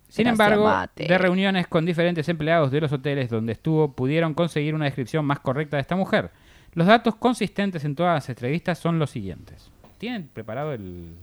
Sin 0.08 0.25
Gracias, 0.25 0.32
embargo, 0.49 0.64
Mate. 0.64 1.04
de 1.06 1.18
reuniones 1.18 1.68
con 1.68 1.87
diferentes 1.87 2.28
empleados 2.28 2.73
de 2.73 2.80
los 2.80 2.90
hoteles 2.90 3.30
donde 3.30 3.52
estuvo, 3.52 3.92
pudieron 3.92 4.35
conseguir 4.35 4.75
una 4.75 4.87
descripción 4.87 5.25
más 5.25 5.38
correcta 5.38 5.76
de 5.76 5.82
esta 5.82 5.94
mujer. 5.94 6.30
Los 6.75 6.88
datos 6.88 7.14
consistentes 7.14 7.85
en 7.85 7.94
todas 7.94 8.14
las 8.14 8.28
entrevistas 8.28 8.78
son 8.78 8.99
los 8.99 9.11
siguientes. 9.11 9.70
¿Tienen 9.99 10.26
preparado 10.26 10.73
el 10.73 11.14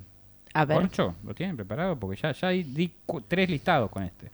A 0.53 0.63
ver. 0.63 0.77
corcho? 0.77 1.15
¿Lo 1.25 1.35
tienen 1.35 1.57
preparado? 1.57 2.00
Porque 2.00 2.15
ya, 2.21 2.31
ya 2.31 2.50
di 2.50 2.93
tres 3.27 3.50
listados 3.50 3.91
con 3.91 4.03
este. 4.03 4.31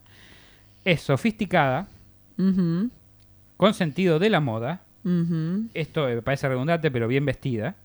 Es 0.86 1.02
sofisticada, 1.02 1.88
con 3.58 3.74
sentido 3.74 4.20
de 4.20 4.30
la 4.30 4.40
moda. 4.40 4.82
Esto 5.74 6.08
eh, 6.10 6.22
parece 6.22 6.48
redundante, 6.48 6.92
pero 6.92 7.08
bien 7.08 7.26
vestida. 7.26 7.76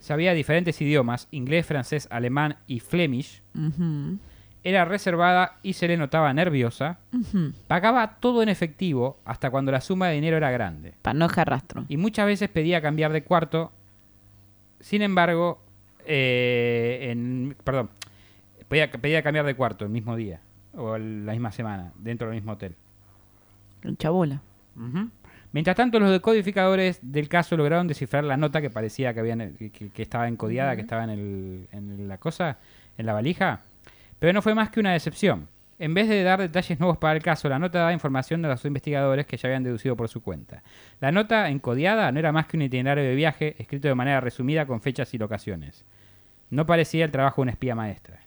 Sabía 0.00 0.32
diferentes 0.34 0.80
idiomas, 0.80 1.28
inglés, 1.30 1.66
francés, 1.66 2.08
alemán 2.10 2.56
y 2.66 2.80
flemish. 2.80 3.42
era 4.64 4.84
reservada 4.84 5.58
y 5.64 5.72
se 5.72 5.88
le 5.88 5.96
notaba 5.96 6.32
nerviosa, 6.32 6.98
pagaba 7.66 8.18
todo 8.20 8.42
en 8.44 8.48
efectivo 8.48 9.18
hasta 9.24 9.50
cuando 9.50 9.72
la 9.72 9.80
suma 9.80 10.06
de 10.08 10.14
dinero 10.14 10.36
era 10.36 10.50
grande. 10.52 10.94
Para 11.02 11.14
no 11.14 11.26
dejar 11.26 11.48
rastro. 11.50 11.84
Y 11.88 11.96
muchas 11.96 12.26
veces 12.26 12.48
pedía 12.48 12.80
cambiar 12.80 13.12
de 13.12 13.24
cuarto. 13.24 13.72
Sin 14.78 15.02
embargo, 15.02 15.60
eh, 16.06 17.08
en, 17.10 17.56
perdón, 17.64 17.90
pedía, 18.68 18.88
pedía 18.90 19.22
cambiar 19.22 19.46
de 19.46 19.54
cuarto 19.56 19.84
el 19.84 19.90
mismo 19.90 20.14
día 20.16 20.40
o 20.74 20.94
el- 20.96 21.26
la 21.26 21.32
misma 21.32 21.50
semana 21.52 21.92
dentro 21.98 22.28
del 22.28 22.36
mismo 22.36 22.52
hotel. 22.52 22.74
Un 23.84 23.96
chabola. 23.96 24.40
Mientras 25.52 25.76
tanto, 25.76 26.00
los 26.00 26.10
decodificadores 26.10 26.98
del 27.02 27.28
caso 27.28 27.56
lograron 27.56 27.86
descifrar 27.86 28.24
la 28.24 28.36
nota 28.36 28.60
que 28.60 28.70
parecía 28.70 29.12
que, 29.12 29.20
habían, 29.20 29.54
que, 29.56 30.02
estaba 30.02 30.26
encodiada, 30.28 30.74
que 30.76 30.82
estaba 30.82 31.04
en, 31.04 31.10
el- 31.10 31.68
en 31.72 32.08
la 32.08 32.18
cosa, 32.18 32.58
en 32.96 33.06
la 33.06 33.12
valija. 33.12 33.60
Pero 34.18 34.32
no 34.32 34.40
fue 34.42 34.54
más 34.54 34.70
que 34.70 34.80
una 34.80 34.92
decepción. 34.92 35.48
En 35.78 35.94
vez 35.94 36.08
de 36.08 36.22
dar 36.22 36.40
detalles 36.40 36.78
nuevos 36.78 36.96
para 36.98 37.16
el 37.16 37.22
caso, 37.22 37.48
la 37.48 37.58
nota 37.58 37.80
daba 37.80 37.92
información 37.92 38.40
de 38.40 38.48
los 38.48 38.64
investigadores 38.64 39.26
que 39.26 39.36
ya 39.36 39.48
habían 39.48 39.64
deducido 39.64 39.96
por 39.96 40.08
su 40.08 40.22
cuenta. 40.22 40.62
La 41.00 41.10
nota 41.10 41.48
encodiada 41.50 42.10
no 42.12 42.18
era 42.20 42.30
más 42.30 42.46
que 42.46 42.56
un 42.56 42.62
itinerario 42.62 43.02
de 43.04 43.14
viaje 43.16 43.56
escrito 43.58 43.88
de 43.88 43.94
manera 43.94 44.20
resumida 44.20 44.64
con 44.64 44.80
fechas 44.80 45.12
y 45.12 45.18
locaciones. 45.18 45.84
No 46.50 46.66
parecía 46.66 47.04
el 47.04 47.10
trabajo 47.10 47.40
de 47.40 47.42
una 47.42 47.50
espía 47.52 47.74
maestra. 47.74 48.20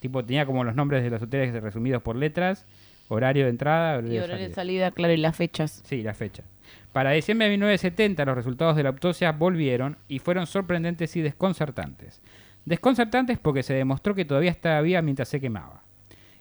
Tipo, 0.00 0.24
tenía 0.24 0.44
como 0.44 0.64
los 0.64 0.74
nombres 0.74 1.02
de 1.02 1.10
los 1.10 1.22
hoteles 1.22 1.54
resumidos 1.62 2.02
por 2.02 2.16
letras, 2.16 2.66
horario 3.12 3.44
de 3.44 3.50
entrada, 3.50 3.98
horario 3.98 4.14
Y 4.14 4.18
horario 4.18 4.48
de 4.48 4.54
salida. 4.54 4.54
salida, 4.54 4.90
claro, 4.90 5.12
y 5.12 5.16
las 5.18 5.36
fechas. 5.36 5.82
Sí, 5.84 6.02
la 6.02 6.14
fecha. 6.14 6.44
Para 6.92 7.10
diciembre 7.12 7.46
de 7.46 7.52
1970 7.52 8.24
los 8.24 8.34
resultados 8.36 8.76
de 8.76 8.82
la 8.82 8.90
autopsia 8.90 9.32
volvieron 9.32 9.96
y 10.08 10.18
fueron 10.18 10.46
sorprendentes 10.46 11.16
y 11.16 11.22
desconcertantes. 11.22 12.20
Desconcertantes 12.64 13.38
porque 13.38 13.62
se 13.62 13.74
demostró 13.74 14.14
que 14.14 14.24
todavía 14.24 14.50
estaba 14.50 14.80
viva 14.82 15.02
mientras 15.02 15.28
se 15.28 15.40
quemaba. 15.40 15.82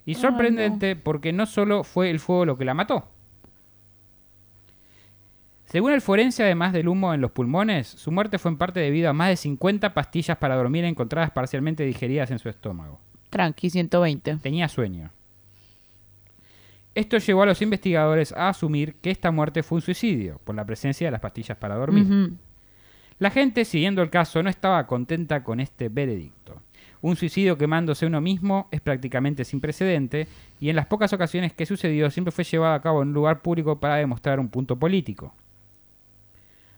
Y 0.05 0.15
sorprendente 0.15 0.95
porque 0.95 1.31
no 1.31 1.45
solo 1.45 1.83
fue 1.83 2.09
el 2.09 2.19
fuego 2.19 2.45
lo 2.45 2.57
que 2.57 2.65
la 2.65 2.73
mató. 2.73 3.07
Según 5.65 5.93
el 5.93 6.01
forense, 6.01 6.43
además 6.43 6.73
del 6.73 6.89
humo 6.89 7.13
en 7.13 7.21
los 7.21 7.31
pulmones, 7.31 7.87
su 7.87 8.11
muerte 8.11 8.37
fue 8.37 8.51
en 8.51 8.57
parte 8.57 8.81
debido 8.81 9.09
a 9.09 9.13
más 9.13 9.29
de 9.29 9.37
50 9.37 9.93
pastillas 9.93 10.37
para 10.37 10.55
dormir 10.57 10.83
encontradas 10.83 11.31
parcialmente 11.31 11.85
digeridas 11.85 12.29
en 12.29 12.39
su 12.39 12.49
estómago. 12.49 12.99
Tranqui, 13.29 13.69
120. 13.69 14.37
Tenía 14.37 14.67
sueño. 14.67 15.11
Esto 16.93 17.17
llevó 17.17 17.43
a 17.43 17.45
los 17.45 17.61
investigadores 17.61 18.33
a 18.33 18.49
asumir 18.49 18.95
que 18.95 19.11
esta 19.11 19.31
muerte 19.31 19.63
fue 19.63 19.77
un 19.77 19.81
suicidio 19.81 20.41
por 20.43 20.55
la 20.55 20.65
presencia 20.65 21.07
de 21.07 21.11
las 21.11 21.21
pastillas 21.21 21.57
para 21.57 21.75
dormir. 21.75 22.33
La 23.17 23.29
gente, 23.29 23.65
siguiendo 23.65 24.01
el 24.01 24.09
caso, 24.09 24.41
no 24.43 24.49
estaba 24.49 24.87
contenta 24.87 25.43
con 25.43 25.59
este 25.59 25.89
veredicto. 25.89 26.61
Un 27.01 27.15
suicidio 27.15 27.57
quemándose 27.57 28.05
uno 28.05 28.21
mismo 28.21 28.67
es 28.71 28.81
prácticamente 28.81 29.45
sin 29.45 29.59
precedente 29.59 30.27
y 30.59 30.69
en 30.69 30.75
las 30.75 30.85
pocas 30.85 31.13
ocasiones 31.13 31.53
que 31.53 31.65
sucedió 31.65 32.11
siempre 32.11 32.31
fue 32.31 32.43
llevado 32.43 32.73
a 32.73 32.81
cabo 32.81 33.01
en 33.01 33.09
un 33.09 33.13
lugar 33.13 33.41
público 33.41 33.79
para 33.79 33.95
demostrar 33.95 34.39
un 34.39 34.49
punto 34.49 34.77
político. 34.77 35.33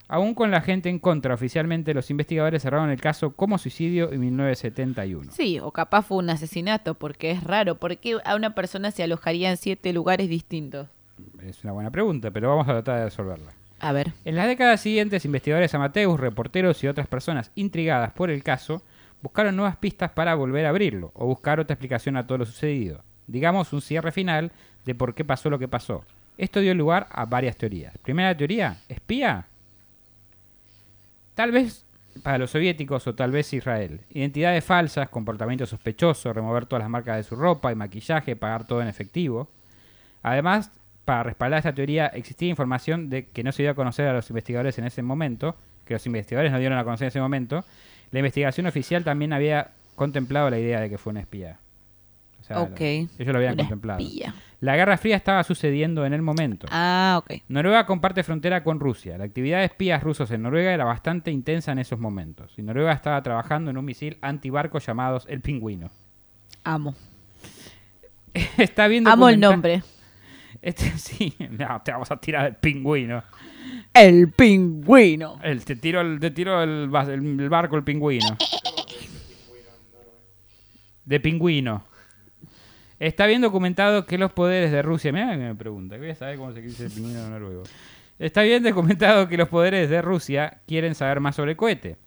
Aún 0.06 0.34
con 0.34 0.50
la 0.50 0.60
gente 0.60 0.90
en 0.90 0.98
contra, 0.98 1.34
oficialmente 1.34 1.94
los 1.94 2.10
investigadores 2.10 2.62
cerraron 2.62 2.90
el 2.90 3.00
caso 3.00 3.32
como 3.32 3.56
suicidio 3.56 4.12
en 4.12 4.20
1971. 4.20 5.32
Sí, 5.32 5.58
o 5.60 5.70
capaz 5.70 6.02
fue 6.02 6.18
un 6.18 6.28
asesinato, 6.28 6.94
porque 6.94 7.30
es 7.30 7.42
raro. 7.42 7.76
¿Por 7.76 7.96
qué 7.96 8.18
a 8.24 8.36
una 8.36 8.54
persona 8.54 8.90
se 8.90 9.02
alojaría 9.02 9.50
en 9.50 9.56
siete 9.56 9.92
lugares 9.92 10.28
distintos? 10.28 10.88
Es 11.42 11.64
una 11.64 11.72
buena 11.72 11.90
pregunta, 11.90 12.30
pero 12.30 12.50
vamos 12.50 12.68
a 12.68 12.72
tratar 12.72 12.98
de 12.98 13.04
resolverla. 13.06 13.52
A 13.80 13.92
ver. 13.92 14.12
En 14.24 14.36
las 14.36 14.46
décadas 14.46 14.80
siguientes, 14.80 15.24
investigadores 15.24 15.74
amateurs, 15.74 16.20
reporteros 16.20 16.82
y 16.84 16.88
otras 16.88 17.06
personas 17.06 17.50
intrigadas 17.54 18.12
por 18.12 18.30
el 18.30 18.42
caso 18.42 18.82
buscaron 19.22 19.56
nuevas 19.56 19.76
pistas 19.78 20.10
para 20.10 20.34
volver 20.34 20.66
a 20.66 20.68
abrirlo 20.68 21.10
o 21.14 21.26
buscar 21.26 21.60
otra 21.60 21.74
explicación 21.74 22.16
a 22.16 22.26
todo 22.26 22.38
lo 22.38 22.46
sucedido. 22.46 23.02
Digamos, 23.26 23.72
un 23.72 23.80
cierre 23.80 24.12
final 24.12 24.52
de 24.84 24.94
por 24.94 25.14
qué 25.14 25.24
pasó 25.24 25.48
lo 25.48 25.58
que 25.58 25.68
pasó. 25.68 26.04
Esto 26.36 26.60
dio 26.60 26.74
lugar 26.74 27.06
a 27.10 27.24
varias 27.24 27.56
teorías. 27.56 27.96
Primera 27.98 28.36
teoría, 28.36 28.78
espía. 28.88 29.46
Tal 31.34 31.50
vez 31.52 31.84
para 32.22 32.38
los 32.38 32.50
soviéticos 32.50 33.06
o 33.08 33.14
tal 33.14 33.32
vez 33.32 33.52
Israel. 33.52 34.00
Identidades 34.10 34.64
falsas, 34.64 35.08
comportamiento 35.08 35.66
sospechoso, 35.66 36.32
remover 36.32 36.66
todas 36.66 36.82
las 36.82 36.90
marcas 36.90 37.16
de 37.16 37.22
su 37.24 37.34
ropa 37.34 37.72
y 37.72 37.74
maquillaje, 37.74 38.36
pagar 38.36 38.66
todo 38.66 38.80
en 38.82 38.88
efectivo. 38.88 39.48
Además, 40.22 40.70
para 41.04 41.24
respaldar 41.24 41.58
esta 41.58 41.74
teoría, 41.74 42.06
existía 42.06 42.48
información 42.48 43.10
de 43.10 43.26
que 43.26 43.42
no 43.42 43.50
se 43.52 43.62
dio 43.62 43.72
a 43.72 43.74
conocer 43.74 44.06
a 44.06 44.12
los 44.12 44.30
investigadores 44.30 44.78
en 44.78 44.84
ese 44.86 45.02
momento, 45.02 45.56
que 45.84 45.94
los 45.94 46.06
investigadores 46.06 46.52
no 46.52 46.58
dieron 46.58 46.78
a 46.78 46.84
conocer 46.84 47.06
en 47.06 47.08
ese 47.08 47.20
momento. 47.20 47.64
La 48.12 48.20
investigación 48.20 48.66
oficial 48.66 49.02
también 49.02 49.32
había 49.32 49.72
contemplado 49.96 50.48
la 50.50 50.58
idea 50.58 50.80
de 50.80 50.88
que 50.88 50.98
fue 50.98 51.10
una 51.10 51.20
espía. 51.20 51.58
O 52.40 52.44
sea, 52.44 52.56
lo- 52.60 52.62
ellos 53.18 53.32
lo 53.32 53.36
habían 53.38 53.54
Una 53.54 53.62
contemplado. 53.64 54.00
espía. 54.00 54.34
La 54.64 54.76
Guerra 54.76 54.96
Fría 54.96 55.16
estaba 55.16 55.44
sucediendo 55.44 56.06
en 56.06 56.14
el 56.14 56.22
momento. 56.22 56.66
Ah, 56.70 57.16
ok. 57.22 57.42
Noruega 57.48 57.84
comparte 57.84 58.22
frontera 58.22 58.64
con 58.64 58.80
Rusia. 58.80 59.18
La 59.18 59.24
actividad 59.24 59.58
de 59.58 59.66
espías 59.66 60.02
rusos 60.02 60.30
en 60.30 60.40
Noruega 60.40 60.72
era 60.72 60.84
bastante 60.84 61.30
intensa 61.30 61.72
en 61.72 61.78
esos 61.80 61.98
momentos. 61.98 62.54
Y 62.56 62.62
Noruega 62.62 62.92
estaba 62.92 63.22
trabajando 63.22 63.70
en 63.70 63.76
un 63.76 63.84
misil 63.84 64.16
antibarco 64.22 64.78
llamados 64.78 65.26
el 65.28 65.42
Pingüino. 65.42 65.90
Amo. 66.64 66.94
Está 68.56 68.88
bien 68.88 69.06
Amo 69.06 69.28
el 69.28 69.38
nombre. 69.38 69.82
Este, 70.62 70.96
sí, 70.96 71.34
no, 71.50 71.82
te 71.84 71.92
vamos 71.92 72.10
a 72.10 72.16
tirar 72.16 72.46
el 72.46 72.54
pingüino. 72.54 73.22
El 73.92 74.32
pingüino. 74.32 75.38
El- 75.42 75.62
te 75.62 75.76
tiro, 75.76 76.00
el, 76.00 76.18
te 76.18 76.30
tiro 76.30 76.62
el- 76.62 76.88
el 76.90 77.48
barco, 77.50 77.76
el 77.76 77.84
pingüino. 77.84 78.38
De 81.04 81.20
pingüino. 81.20 81.84
Está 83.04 83.26
bien 83.26 83.42
documentado 83.42 84.06
que 84.06 84.16
los 84.16 84.32
poderes 84.32 84.72
de 84.72 84.80
Rusia. 84.80 85.12
Mira 85.12 85.30
que 85.32 85.36
me 85.36 85.54
pregunta, 85.54 85.96
que 85.96 86.00
voy 86.00 86.10
a 86.10 86.14
saber 86.14 86.38
cómo 86.38 86.52
se 86.54 86.62
dice 86.62 86.86
el 86.86 86.90
pingüino 86.90 87.28
noruego. 87.28 87.64
Está 88.18 88.42
bien 88.44 88.62
documentado 88.62 89.28
que 89.28 89.36
los 89.36 89.50
poderes 89.50 89.90
de 89.90 90.00
Rusia 90.00 90.62
quieren 90.66 90.94
saber 90.94 91.20
más 91.20 91.36
sobre 91.36 91.50
el 91.50 91.56
cohete. 91.58 91.98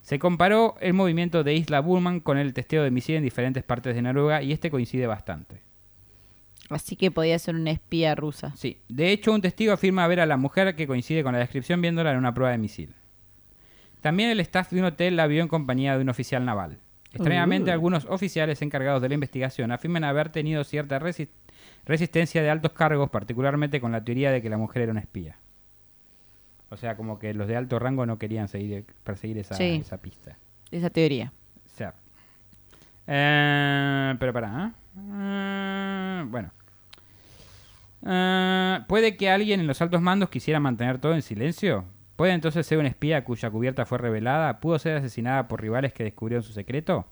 Se 0.00 0.18
comparó 0.18 0.76
el 0.80 0.94
movimiento 0.94 1.44
de 1.44 1.52
Isla 1.52 1.80
Burman 1.80 2.20
con 2.20 2.38
el 2.38 2.54
testeo 2.54 2.82
de 2.82 2.90
misiles 2.90 3.18
en 3.18 3.24
diferentes 3.24 3.64
partes 3.64 3.94
de 3.94 4.00
Noruega 4.00 4.42
y 4.42 4.52
este 4.52 4.70
coincide 4.70 5.06
bastante. 5.06 5.60
Así 6.70 6.96
que 6.96 7.10
podía 7.10 7.38
ser 7.38 7.54
una 7.54 7.70
espía 7.70 8.14
rusa. 8.14 8.56
Sí, 8.56 8.80
de 8.88 9.12
hecho 9.12 9.34
un 9.34 9.42
testigo 9.42 9.74
afirma 9.74 10.08
ver 10.08 10.20
a 10.20 10.26
la 10.26 10.38
mujer 10.38 10.74
que 10.74 10.86
coincide 10.86 11.22
con 11.22 11.34
la 11.34 11.40
descripción 11.40 11.82
viéndola 11.82 12.12
en 12.12 12.16
una 12.16 12.32
prueba 12.32 12.52
de 12.52 12.58
misil. 12.58 12.94
También 14.00 14.30
el 14.30 14.40
staff 14.40 14.70
de 14.70 14.78
un 14.78 14.86
hotel 14.86 15.16
la 15.16 15.26
vio 15.26 15.42
en 15.42 15.48
compañía 15.48 15.96
de 15.96 16.00
un 16.00 16.08
oficial 16.08 16.46
naval. 16.46 16.78
Extrañamente, 17.12 17.70
Uh. 17.70 17.74
algunos 17.74 18.04
oficiales 18.06 18.60
encargados 18.62 19.00
de 19.02 19.08
la 19.08 19.14
investigación 19.14 19.72
afirman 19.72 20.04
haber 20.04 20.28
tenido 20.30 20.64
cierta 20.64 20.98
resi- 21.00 21.28
resistencia 21.86 22.42
de 22.42 22.50
altos 22.50 22.72
cargos, 22.72 23.10
particularmente 23.10 23.80
con 23.80 23.92
la 23.92 24.04
teoría 24.04 24.30
de 24.30 24.42
que 24.42 24.50
la 24.50 24.58
mujer 24.58 24.82
era 24.82 24.92
una 24.92 25.00
espía. 25.00 25.36
O 26.68 26.76
sea, 26.76 26.96
como 26.96 27.18
que 27.18 27.32
los 27.32 27.46
de 27.48 27.56
alto 27.56 27.78
rango 27.78 28.04
no 28.06 28.18
querían 28.18 28.48
seguir, 28.48 28.84
perseguir 29.04 29.38
esa, 29.38 29.54
Sí. 29.54 29.78
esa 29.80 29.98
pista. 29.98 30.36
Esa 30.70 30.90
teoría. 30.90 31.32
O 31.72 31.76
sea, 31.76 31.94
eh, 33.06 34.14
pero 34.18 34.32
para, 34.32 34.72
¿eh? 34.98 36.24
bueno. 36.28 36.50
Eh, 38.04 38.80
¿Puede 38.88 39.16
que 39.16 39.30
alguien 39.30 39.60
en 39.60 39.66
los 39.66 39.80
altos 39.80 40.00
mandos 40.02 40.28
quisiera 40.28 40.60
mantener 40.60 40.98
todo 40.98 41.14
en 41.14 41.22
silencio? 41.22 41.84
¿Puede 42.16 42.32
entonces 42.32 42.66
ser 42.66 42.78
una 42.78 42.88
espía 42.88 43.22
cuya 43.24 43.50
cubierta 43.50 43.84
fue 43.86 43.98
revelada? 43.98 44.58
¿Pudo 44.60 44.78
ser 44.78 44.96
asesinada 44.96 45.48
por 45.48 45.60
rivales 45.60 45.92
que 45.92 46.04
descubrieron 46.04 46.42
su 46.42 46.52
secreto? 46.52 47.06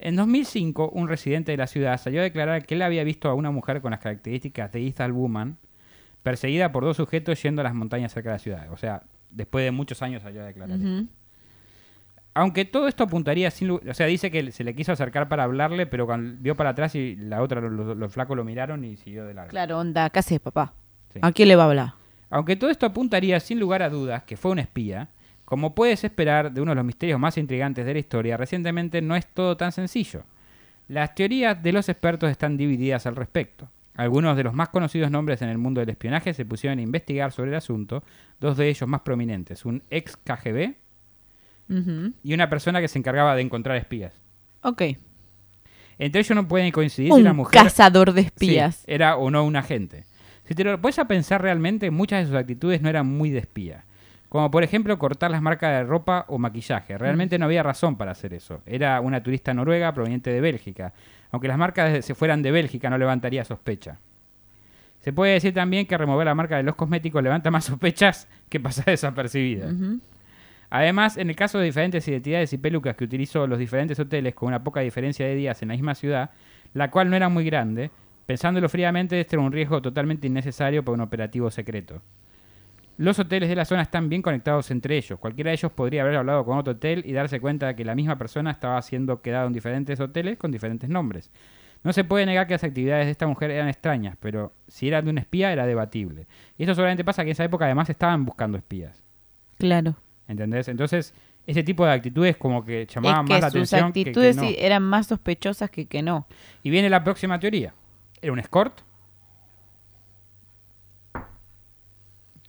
En 0.00 0.16
2005, 0.16 0.90
un 0.90 1.08
residente 1.08 1.52
de 1.52 1.56
la 1.58 1.68
ciudad 1.68 1.98
salió 1.98 2.20
a 2.20 2.24
declarar 2.24 2.66
que 2.66 2.74
él 2.74 2.82
había 2.82 3.04
visto 3.04 3.28
a 3.28 3.34
una 3.34 3.50
mujer 3.52 3.80
con 3.80 3.92
las 3.92 4.00
características 4.00 4.72
de 4.72 4.86
Ethel 4.88 5.12
Woman 5.12 5.56
perseguida 6.24 6.72
por 6.72 6.84
dos 6.84 6.96
sujetos 6.96 7.40
yendo 7.42 7.60
a 7.60 7.64
las 7.64 7.74
montañas 7.74 8.12
cerca 8.12 8.30
de 8.30 8.34
la 8.34 8.38
ciudad. 8.40 8.72
O 8.72 8.76
sea, 8.76 9.02
después 9.30 9.64
de 9.64 9.70
muchos 9.70 10.02
años 10.02 10.22
salió 10.22 10.42
a 10.42 10.46
declarar 10.46 10.76
esto. 10.76 10.88
Ujú. 10.88 11.08
Aunque 12.36 12.64
todo 12.64 12.88
esto 12.88 13.04
apuntaría 13.04 13.48
sin 13.52 13.68
lu- 13.68 13.80
O 13.88 13.94
sea, 13.94 14.06
dice 14.06 14.30
que 14.32 14.50
se 14.50 14.64
le 14.64 14.74
quiso 14.74 14.90
acercar 14.90 15.28
para 15.28 15.44
hablarle, 15.44 15.86
pero 15.86 16.06
cuando 16.06 16.36
vio 16.40 16.56
para 16.56 16.70
atrás 16.70 16.96
y 16.96 17.14
la 17.14 17.40
otra, 17.40 17.60
los, 17.60 17.70
los- 17.72 17.96
los 17.96 18.12
flacos 18.12 18.36
lo 18.36 18.42
miraron 18.44 18.82
y 18.84 18.96
siguió 18.96 19.24
de 19.24 19.34
largo. 19.34 19.50
Claro, 19.50 19.78
onda, 19.78 20.10
¿qué 20.10 20.18
haces, 20.18 20.40
papá? 20.40 20.74
Sí. 21.12 21.20
¿A 21.22 21.30
quién 21.30 21.46
le 21.48 21.54
va 21.56 21.62
a 21.62 21.66
hablar? 21.68 21.92
Aunque 22.34 22.56
todo 22.56 22.68
esto 22.68 22.84
apuntaría 22.84 23.38
sin 23.38 23.60
lugar 23.60 23.80
a 23.84 23.88
dudas 23.88 24.24
que 24.24 24.36
fue 24.36 24.50
un 24.50 24.58
espía, 24.58 25.08
como 25.44 25.76
puedes 25.76 26.02
esperar 26.02 26.52
de 26.52 26.60
uno 26.60 26.72
de 26.72 26.74
los 26.74 26.84
misterios 26.84 27.20
más 27.20 27.38
intrigantes 27.38 27.86
de 27.86 27.92
la 27.92 28.00
historia, 28.00 28.36
recientemente 28.36 29.00
no 29.00 29.14
es 29.14 29.24
todo 29.28 29.56
tan 29.56 29.70
sencillo. 29.70 30.24
Las 30.88 31.14
teorías 31.14 31.62
de 31.62 31.72
los 31.72 31.88
expertos 31.88 32.32
están 32.32 32.56
divididas 32.56 33.06
al 33.06 33.14
respecto. 33.14 33.70
Algunos 33.94 34.36
de 34.36 34.42
los 34.42 34.52
más 34.52 34.70
conocidos 34.70 35.12
nombres 35.12 35.42
en 35.42 35.48
el 35.48 35.58
mundo 35.58 35.78
del 35.78 35.90
espionaje 35.90 36.34
se 36.34 36.44
pusieron 36.44 36.80
a 36.80 36.82
investigar 36.82 37.30
sobre 37.30 37.50
el 37.50 37.56
asunto, 37.56 38.02
dos 38.40 38.56
de 38.56 38.68
ellos 38.68 38.88
más 38.88 39.02
prominentes, 39.02 39.64
un 39.64 39.84
ex 39.88 40.16
KGB 40.16 40.74
y 42.24 42.34
una 42.34 42.50
persona 42.50 42.80
que 42.80 42.88
se 42.88 42.98
encargaba 42.98 43.36
de 43.36 43.42
encontrar 43.42 43.76
espías. 43.76 44.12
Ok. 44.62 44.82
Entre 45.98 46.20
ellos 46.20 46.34
no 46.34 46.48
pueden 46.48 46.72
coincidir 46.72 47.12
si 47.12 47.16
Un 47.16 47.22
la 47.22 47.32
mujer 47.32 47.62
cazador 47.62 48.12
de 48.12 48.22
espías. 48.22 48.74
sí, 48.74 48.84
era 48.88 49.18
o 49.18 49.30
no 49.30 49.44
un 49.44 49.54
agente. 49.54 50.04
Si 50.44 50.54
te 50.54 50.64
lo 50.64 50.80
pones 50.80 50.98
a 50.98 51.06
pensar 51.06 51.42
realmente, 51.42 51.90
muchas 51.90 52.20
de 52.20 52.26
sus 52.26 52.36
actitudes 52.36 52.82
no 52.82 52.88
eran 52.88 53.06
muy 53.06 53.30
de 53.30 53.38
espía. 53.38 53.84
Como 54.28 54.50
por 54.50 54.64
ejemplo 54.64 54.98
cortar 54.98 55.30
las 55.30 55.40
marcas 55.40 55.70
de 55.70 55.84
ropa 55.84 56.24
o 56.28 56.38
maquillaje. 56.38 56.98
Realmente 56.98 57.38
no 57.38 57.44
había 57.44 57.62
razón 57.62 57.96
para 57.96 58.12
hacer 58.12 58.34
eso. 58.34 58.62
Era 58.66 59.00
una 59.00 59.22
turista 59.22 59.54
noruega 59.54 59.92
proveniente 59.94 60.30
de 60.30 60.40
Bélgica. 60.40 60.92
Aunque 61.30 61.48
las 61.48 61.56
marcas 61.56 62.04
se 62.04 62.14
fueran 62.14 62.42
de 62.42 62.50
Bélgica 62.50 62.90
no 62.90 62.98
levantaría 62.98 63.44
sospecha. 63.44 64.00
Se 65.00 65.12
puede 65.12 65.34
decir 65.34 65.54
también 65.54 65.86
que 65.86 65.96
remover 65.96 66.24
la 66.26 66.34
marca 66.34 66.56
de 66.56 66.62
los 66.62 66.74
cosméticos 66.74 67.22
levanta 67.22 67.50
más 67.50 67.64
sospechas 67.66 68.26
que 68.48 68.58
pasar 68.58 68.86
desapercibida. 68.86 69.70
Además, 70.70 71.16
en 71.16 71.30
el 71.30 71.36
caso 71.36 71.58
de 71.58 71.66
diferentes 71.66 72.08
identidades 72.08 72.52
y 72.52 72.58
pelucas 72.58 72.96
que 72.96 73.04
utilizó 73.04 73.46
los 73.46 73.58
diferentes 73.58 73.98
hoteles 74.00 74.34
con 74.34 74.48
una 74.48 74.64
poca 74.64 74.80
diferencia 74.80 75.26
de 75.26 75.36
días 75.36 75.62
en 75.62 75.68
la 75.68 75.74
misma 75.74 75.94
ciudad, 75.94 76.30
la 76.72 76.90
cual 76.90 77.08
no 77.08 77.16
era 77.16 77.28
muy 77.28 77.44
grande, 77.44 77.90
pensándolo 78.26 78.68
fríamente, 78.68 79.20
este 79.20 79.36
era 79.36 79.42
un 79.44 79.52
riesgo 79.52 79.80
totalmente 79.82 80.26
innecesario 80.26 80.84
para 80.84 80.94
un 80.94 81.00
operativo 81.02 81.50
secreto. 81.50 82.02
Los 82.96 83.18
hoteles 83.18 83.48
de 83.48 83.56
la 83.56 83.64
zona 83.64 83.82
están 83.82 84.08
bien 84.08 84.22
conectados 84.22 84.70
entre 84.70 84.96
ellos. 84.96 85.18
Cualquiera 85.18 85.50
de 85.50 85.56
ellos 85.56 85.72
podría 85.72 86.02
haber 86.02 86.14
hablado 86.16 86.44
con 86.44 86.58
otro 86.58 86.74
hotel 86.74 87.02
y 87.04 87.12
darse 87.12 87.40
cuenta 87.40 87.66
de 87.66 87.74
que 87.76 87.84
la 87.84 87.96
misma 87.96 88.16
persona 88.16 88.52
estaba 88.52 88.80
siendo 88.82 89.20
quedado 89.20 89.48
en 89.48 89.52
diferentes 89.52 89.98
hoteles 89.98 90.38
con 90.38 90.52
diferentes 90.52 90.88
nombres. 90.88 91.30
No 91.82 91.92
se 91.92 92.04
puede 92.04 92.24
negar 92.24 92.46
que 92.46 92.54
las 92.54 92.62
actividades 92.64 93.06
de 93.06 93.10
esta 93.10 93.26
mujer 93.26 93.50
eran 93.50 93.68
extrañas, 93.68 94.16
pero 94.20 94.52
si 94.68 94.86
eran 94.88 95.04
de 95.04 95.10
un 95.10 95.18
espía 95.18 95.52
era 95.52 95.66
debatible. 95.66 96.26
Y 96.56 96.62
esto 96.62 96.74
solamente 96.76 97.04
pasa 97.04 97.24
que 97.24 97.30
en 97.30 97.32
esa 97.32 97.44
época 97.44 97.64
además 97.64 97.90
estaban 97.90 98.24
buscando 98.24 98.56
espías. 98.56 99.02
Claro. 99.58 99.96
¿Entendés? 100.28 100.68
Entonces, 100.68 101.12
ese 101.46 101.62
tipo 101.64 101.84
de 101.84 101.92
actitudes 101.92 102.36
como 102.36 102.64
que 102.64 102.86
llamaban 102.86 103.24
es 103.24 103.30
más 103.30 103.40
la 103.40 103.50
sus 103.50 103.56
atención 103.74 103.92
que- 103.92 104.04
que 104.04 104.10
actitudes 104.10 104.36
no. 104.36 104.44
eran 104.56 104.82
más 104.84 105.08
sospechosas 105.08 105.68
que 105.68 105.86
que 105.86 106.00
no. 106.00 106.26
Y 106.62 106.70
viene 106.70 106.88
la 106.88 107.02
próxima 107.04 107.38
teoría. 107.40 107.74
¿Era 108.24 108.32
un 108.32 108.38
escort? 108.38 108.80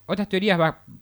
Otras 0.06 0.30
teorías 0.30 0.58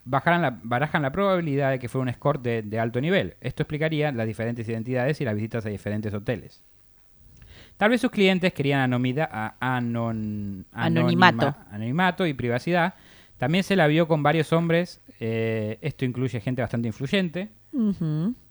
bajaran 0.06 0.42
la- 0.42 0.60
barajan 0.64 1.02
la 1.04 1.12
probabilidad 1.12 1.70
de 1.72 1.78
que 1.80 1.90
fuera 1.90 2.04
un 2.04 2.10
escort 2.10 2.42
de, 2.42 2.64
de 2.64 2.80
alto 2.80 3.00
nivel. 3.02 3.36
Esto 3.42 3.62
explicaría 3.64 4.12
las 4.12 4.26
diferentes 4.26 4.68
identidades 4.68 5.20
y 5.22 5.26
las 5.26 5.36
visitas 5.36 5.64
a 5.66 5.70
diferentes 5.70 6.12
hoteles. 6.14 6.64
Tal 7.78 7.92
vez 7.92 8.02
sus 8.02 8.10
clientes 8.12 8.52
querían 8.54 8.80
anomida- 8.80 9.30
a- 9.32 9.56
anon- 9.78 10.66
Anonimato. 10.72 11.48
anonima- 11.48 11.68
anonimato 11.70 12.26
y 12.26 12.34
privacidad. 12.34 12.96
También 13.38 13.64
se 13.64 13.76
la 13.76 13.86
vio 13.88 14.08
con 14.08 14.24
varios 14.24 14.52
hombres. 14.54 15.00
eh, 15.26 15.78
esto 15.82 16.04
incluye 16.04 16.42
gente 16.42 16.62
bastante 16.62 16.88
influyente. 16.88 17.50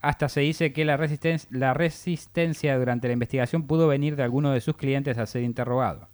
Hasta 0.00 0.28
se 0.30 0.40
dice 0.40 0.72
que 0.72 0.84
la, 0.86 0.96
resisten- 0.96 1.46
la 1.50 1.74
resistencia 1.74 2.78
durante 2.78 3.08
la 3.08 3.12
investigación 3.12 3.66
pudo 3.66 3.88
venir 3.88 4.16
de 4.16 4.22
alguno 4.22 4.52
de 4.52 4.60
sus 4.62 4.76
clientes 4.76 5.18
a 5.18 5.26
ser 5.26 5.42
interrogado, 5.42 6.08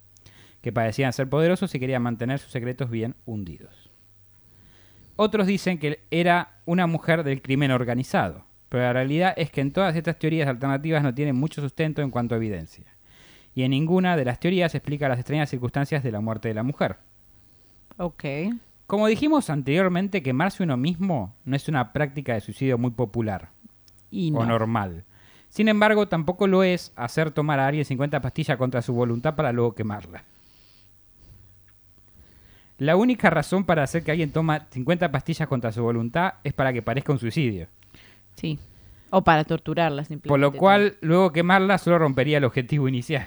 que 0.61 0.71
parecían 0.71 1.13
ser 1.13 1.29
poderosos 1.29 1.73
y 1.73 1.79
querían 1.79 2.01
mantener 2.01 2.39
sus 2.39 2.51
secretos 2.51 2.89
bien 2.89 3.15
hundidos. 3.25 3.89
Otros 5.15 5.47
dicen 5.47 5.79
que 5.79 6.05
era 6.11 6.61
una 6.65 6.87
mujer 6.87 7.23
del 7.23 7.41
crimen 7.41 7.71
organizado, 7.71 8.45
pero 8.69 8.83
la 8.83 8.93
realidad 8.93 9.33
es 9.35 9.51
que 9.51 9.61
en 9.61 9.73
todas 9.73 9.95
estas 9.95 10.17
teorías 10.17 10.47
alternativas 10.47 11.03
no 11.03 11.13
tienen 11.13 11.35
mucho 11.35 11.61
sustento 11.61 12.01
en 12.01 12.11
cuanto 12.11 12.35
a 12.35 12.37
evidencia. 12.37 12.85
Y 13.53 13.63
en 13.63 13.71
ninguna 13.71 14.15
de 14.15 14.25
las 14.25 14.39
teorías 14.39 14.75
explica 14.75 15.09
las 15.09 15.19
extrañas 15.19 15.49
circunstancias 15.49 16.03
de 16.03 16.11
la 16.11 16.21
muerte 16.21 16.47
de 16.47 16.53
la 16.53 16.63
mujer. 16.63 16.97
Ok. 17.97 18.23
Como 18.87 19.07
dijimos 19.07 19.49
anteriormente, 19.49 20.23
quemarse 20.23 20.63
uno 20.63 20.77
mismo 20.77 21.35
no 21.43 21.55
es 21.55 21.67
una 21.67 21.91
práctica 21.91 22.33
de 22.33 22.41
suicidio 22.41 22.77
muy 22.77 22.91
popular 22.91 23.49
Y 24.09 24.31
o 24.31 24.39
no. 24.39 24.45
normal. 24.45 25.03
Sin 25.49 25.67
embargo, 25.67 26.07
tampoco 26.07 26.47
lo 26.47 26.63
es 26.63 26.93
hacer 26.95 27.31
tomar 27.31 27.59
a 27.59 27.67
alguien 27.67 27.85
50 27.85 28.21
pastillas 28.21 28.57
contra 28.57 28.81
su 28.81 28.93
voluntad 28.93 29.35
para 29.35 29.51
luego 29.51 29.75
quemarla. 29.75 30.23
La 32.79 32.95
única 32.95 33.29
razón 33.29 33.63
para 33.65 33.83
hacer 33.83 34.03
que 34.03 34.11
alguien 34.11 34.31
toma 34.31 34.67
50 34.71 35.11
pastillas 35.11 35.47
contra 35.47 35.71
su 35.71 35.83
voluntad 35.83 36.35
es 36.43 36.53
para 36.53 36.73
que 36.73 36.81
parezca 36.81 37.11
un 37.11 37.19
suicidio. 37.19 37.67
Sí. 38.35 38.57
O 39.11 39.23
para 39.23 39.43
torturarla 39.43 40.03
simplemente. 40.03 40.29
Por 40.29 40.39
lo 40.39 40.51
cual, 40.51 40.95
luego 41.01 41.31
quemarla 41.31 41.77
solo 41.77 41.97
rompería 41.99 42.37
el 42.37 42.43
objetivo 42.45 42.87
inicial. 42.87 43.25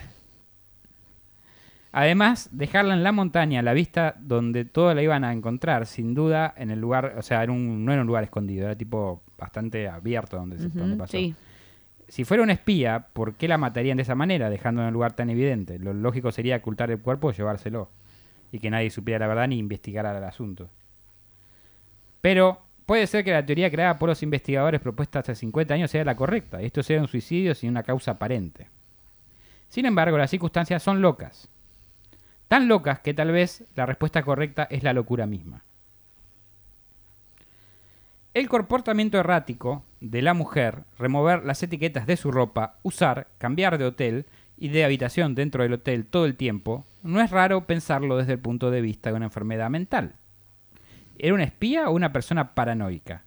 Además, 1.95 2.49
dejarla 2.53 2.95
en 2.95 3.03
la 3.03 3.12
montaña, 3.12 3.61
a 3.61 3.62
la 3.62 3.75
vista 3.75 4.15
donde 4.19 4.65
todos 4.65 4.95
la 4.95 5.03
iban 5.03 5.25
a 5.25 5.33
encontrar, 5.33 5.85
sin 5.87 6.15
duda, 6.15 6.55
en 6.57 6.71
el 6.71 6.81
lugar, 6.81 7.17
o 7.19 7.23
sea, 7.23 7.45
en 7.45 7.51
un- 7.51 7.85
no 7.85 7.93
era 7.93 8.01
un 8.01 8.07
lugar 8.07 8.25
escondido, 8.25 8.65
era 8.65 8.77
tipo 8.77 9.23
bastante 9.37 9.88
abierto 9.88 10.38
donde, 10.38 10.59
se, 10.59 10.69
donde 10.69 10.97
pasó. 10.97 11.12
Sí. 11.19 11.35
Si 12.09 12.25
fuera 12.25 12.43
un 12.43 12.51
espía, 12.51 13.09
¿por 13.12 13.35
qué 13.35 13.47
la 13.47 13.59
matarían 13.59 13.99
de 13.99 14.05
esa 14.05 14.15
manera, 14.15 14.49
dejando 14.49 14.81
en 14.81 14.88
un 14.88 14.95
lugar 14.95 15.12
tan 15.12 15.29
evidente? 15.29 15.79
Lo 15.79 15.93
lógico 15.93 16.33
sería 16.33 16.57
ocultar 16.57 16.91
el 16.91 16.99
cuerpo 17.01 17.29
o 17.29 17.33
llevárselo. 17.33 17.91
Y 18.53 18.61
que 18.61 18.71
nadie 18.71 18.91
supiera 18.91 19.19
la 19.19 19.27
verdad 19.27 19.49
ni 19.49 19.59
investigara 19.59 20.17
el 20.17 20.23
asunto. 20.23 20.71
Pero 22.21 22.62
puede 22.87 23.07
ser 23.09 23.25
que 23.25 23.33
la 23.33 23.45
teoría 23.45 23.71
creada 23.71 23.99
por 23.99 24.09
los 24.09 24.23
investigadores 24.23 24.81
propuesta 24.81 25.19
hace 25.19 25.35
50 25.35 25.75
años 25.75 25.91
sea 25.91 26.05
la 26.05 26.15
correcta. 26.15 26.62
y 26.62 26.67
Esto 26.67 26.85
sea 26.85 27.01
un 27.01 27.09
suicidio 27.09 27.55
sin 27.55 27.71
una 27.71 27.83
causa 27.83 28.12
aparente. 28.12 28.69
Sin 29.69 29.87
embargo, 29.87 30.19
las 30.19 30.31
circunstancias 30.31 30.83
son 30.83 31.03
locas. 31.03 31.49
Tan 32.47 32.69
locas 32.69 33.01
que 33.01 33.15
tal 33.15 33.33
vez 33.33 33.65
la 33.75 33.87
respuesta 33.87 34.23
correcta 34.23 34.69
es 34.71 34.83
la 34.83 34.93
locura 34.93 35.27
misma. 35.27 35.65
El 38.35 38.49
comportamiento 38.49 39.19
errático 39.19 39.85
de 40.01 40.23
la 40.23 40.35
mujer, 40.35 40.85
remover 40.99 41.45
las 41.45 41.62
etiquetas 41.62 42.07
de 42.07 42.17
su 42.17 42.31
ropa, 42.31 42.79
usar, 42.83 43.29
cambiar 43.38 43.79
de 43.79 43.85
hotel 43.85 44.27
y 44.57 44.69
de 44.69 44.85
habitación 44.85 45.35
dentro 45.35 45.62
del 45.62 45.75
hotel 45.75 46.07
todo 46.07 46.25
el 46.25 46.37
tiempo, 46.37 46.87
no 47.03 47.21
es 47.21 47.31
raro 47.31 47.67
pensarlo 47.67 48.17
desde 48.17 48.33
el 48.33 48.38
punto 48.38 48.71
de 48.71 48.81
vista 48.81 49.11
de 49.11 49.17
una 49.17 49.27
enfermedad 49.27 49.71
mental. 49.71 50.17
¿Era 51.19 51.35
una 51.35 51.45
espía 51.45 51.88
o 51.88 51.95
una 51.95 52.12
persona 52.12 52.55
paranoica? 52.55 53.25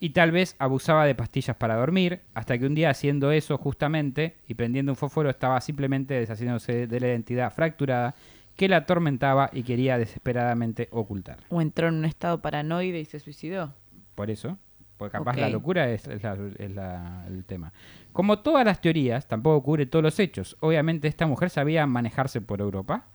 Y 0.00 0.10
tal 0.10 0.30
vez 0.30 0.54
abusaba 0.58 1.06
de 1.06 1.14
pastillas 1.14 1.56
para 1.56 1.76
dormir, 1.76 2.22
hasta 2.32 2.56
que 2.56 2.66
un 2.66 2.74
día 2.74 2.90
haciendo 2.90 3.32
eso 3.32 3.58
justamente 3.58 4.36
y 4.46 4.54
prendiendo 4.54 4.92
un 4.92 4.96
fósforo 4.96 5.28
estaba 5.28 5.60
simplemente 5.60 6.14
deshaciéndose 6.14 6.86
de 6.86 7.00
la 7.00 7.08
identidad 7.08 7.52
fracturada 7.52 8.14
que 8.54 8.68
la 8.68 8.78
atormentaba 8.78 9.50
y 9.52 9.62
quería 9.62 9.98
desesperadamente 9.98 10.88
ocultar. 10.90 11.38
O 11.48 11.60
entró 11.60 11.88
en 11.88 11.94
un 11.94 12.04
estado 12.04 12.40
paranoide 12.40 13.00
y 13.00 13.04
se 13.04 13.20
suicidó. 13.20 13.74
Por 14.14 14.30
eso, 14.30 14.58
porque 14.98 15.16
capaz 15.16 15.36
la 15.36 15.48
locura 15.48 15.88
es, 15.90 16.06
es 16.06 16.22
la- 16.22 16.36
es 16.58 16.70
la- 16.74 17.24
el 17.28 17.44
tema. 17.46 17.72
Como 18.12 18.40
todas 18.40 18.64
las 18.66 18.80
teorías, 18.82 19.26
tampoco 19.28 19.62
cubre 19.62 19.86
todos 19.86 20.02
los 20.02 20.18
hechos. 20.18 20.56
Obviamente 20.60 21.08
esta 21.08 21.26
mujer 21.26 21.48
sabía 21.50 21.86
manejarse 21.86 22.40
por 22.42 22.60
Europa, 22.60 23.06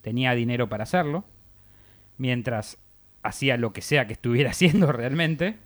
tenía 0.00 0.32
dinero 0.34 0.68
para 0.70 0.84
hacerlo, 0.84 1.24
mientras 2.18 2.78
hacía 3.22 3.56
lo 3.56 3.72
que 3.72 3.82
sea 3.82 4.06
que 4.06 4.12
estuviera 4.14 4.50
haciendo 4.52 4.92
realmente. 4.92 5.58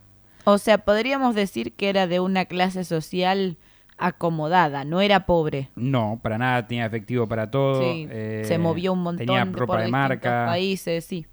O 0.44 0.58
sea, 0.58 0.78
podríamos 0.78 1.34
decir 1.34 1.72
que 1.74 1.88
era 1.88 2.06
de 2.06 2.20
una 2.20 2.44
clase 2.44 2.84
social 2.84 3.56
acomodada, 3.98 4.84
no 4.84 5.00
era 5.00 5.26
pobre. 5.26 5.70
No, 5.74 6.20
para 6.22 6.38
nada 6.38 6.66
tenía 6.66 6.86
efectivo 6.86 7.26
para 7.26 7.50
todo. 7.50 7.80
Sí, 7.80 8.06
eh, 8.10 8.42
se 8.46 8.58
movió 8.58 8.92
un 8.92 9.02
montón 9.02 9.26
Tenía 9.26 9.44
ropa 9.44 9.74
por 9.74 9.82
de 9.82 9.88
marca. 9.88 10.44
países, 10.46 11.04
sí. 11.04 11.26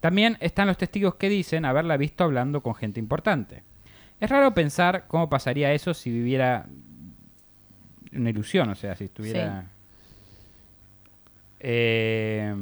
También 0.00 0.36
están 0.40 0.66
los 0.68 0.76
testigos 0.78 1.14
que 1.16 1.28
dicen 1.28 1.64
haberla 1.64 1.96
visto 1.96 2.24
hablando 2.24 2.62
con 2.62 2.74
gente 2.74 3.00
importante. 3.00 3.62
Es 4.20 4.30
raro 4.30 4.54
pensar 4.54 5.06
cómo 5.08 5.28
pasaría 5.28 5.72
eso 5.72 5.92
si 5.94 6.10
viviera 6.10 6.66
una 8.12 8.30
ilusión, 8.30 8.68
o 8.70 8.74
sea, 8.74 8.94
si 8.96 9.04
estuviera. 9.04 9.66
eh, 11.60 12.54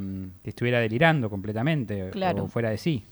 si 0.43 0.49
estuviera 0.49 0.79
delirando 0.81 1.29
completamente 1.29 2.11
Claro. 2.11 2.45
o 2.45 2.49
fuera 2.49 2.71
de 2.71 2.79
sí. 2.79 3.05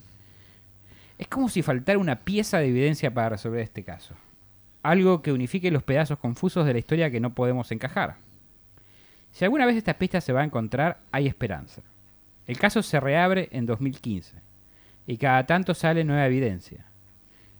Es 1.19 1.29
como 1.29 1.49
si 1.49 1.63
faltara 1.63 1.99
una 1.99 2.21
pieza 2.21 2.59
de 2.59 2.69
evidencia 2.69 3.13
para 3.13 3.31
resolver 3.31 3.61
este 3.61 3.85
caso. 3.85 4.15
Algo 4.83 5.23
que 5.23 5.33
unifique 5.33 5.71
los 5.71 5.83
pedazos 5.83 6.19
confusos 6.19 6.67
de 6.67 6.73
la 6.73 6.79
historia 6.79 7.11
que 7.11 7.21
no 7.21 7.35
podemos 7.35 7.71
encajar. 7.71 8.17
Si 9.31 9.45
alguna 9.45 9.67
vez 9.67 9.77
esta 9.77 9.95
pista 9.99 10.21
se 10.21 10.33
va 10.33 10.41
a 10.41 10.45
encontrar, 10.45 10.99
hay 11.13 11.27
esperanza. 11.27 11.83
El 12.47 12.59
caso 12.59 12.83
se 12.83 13.01
reabre 13.01 13.49
en 13.53 13.67
2015 13.67 14.41
y 15.07 15.17
cada 15.17 15.47
tanto 15.47 15.75
sale 15.75 16.05
nueva 16.05 16.27
evidencia. 16.27 16.87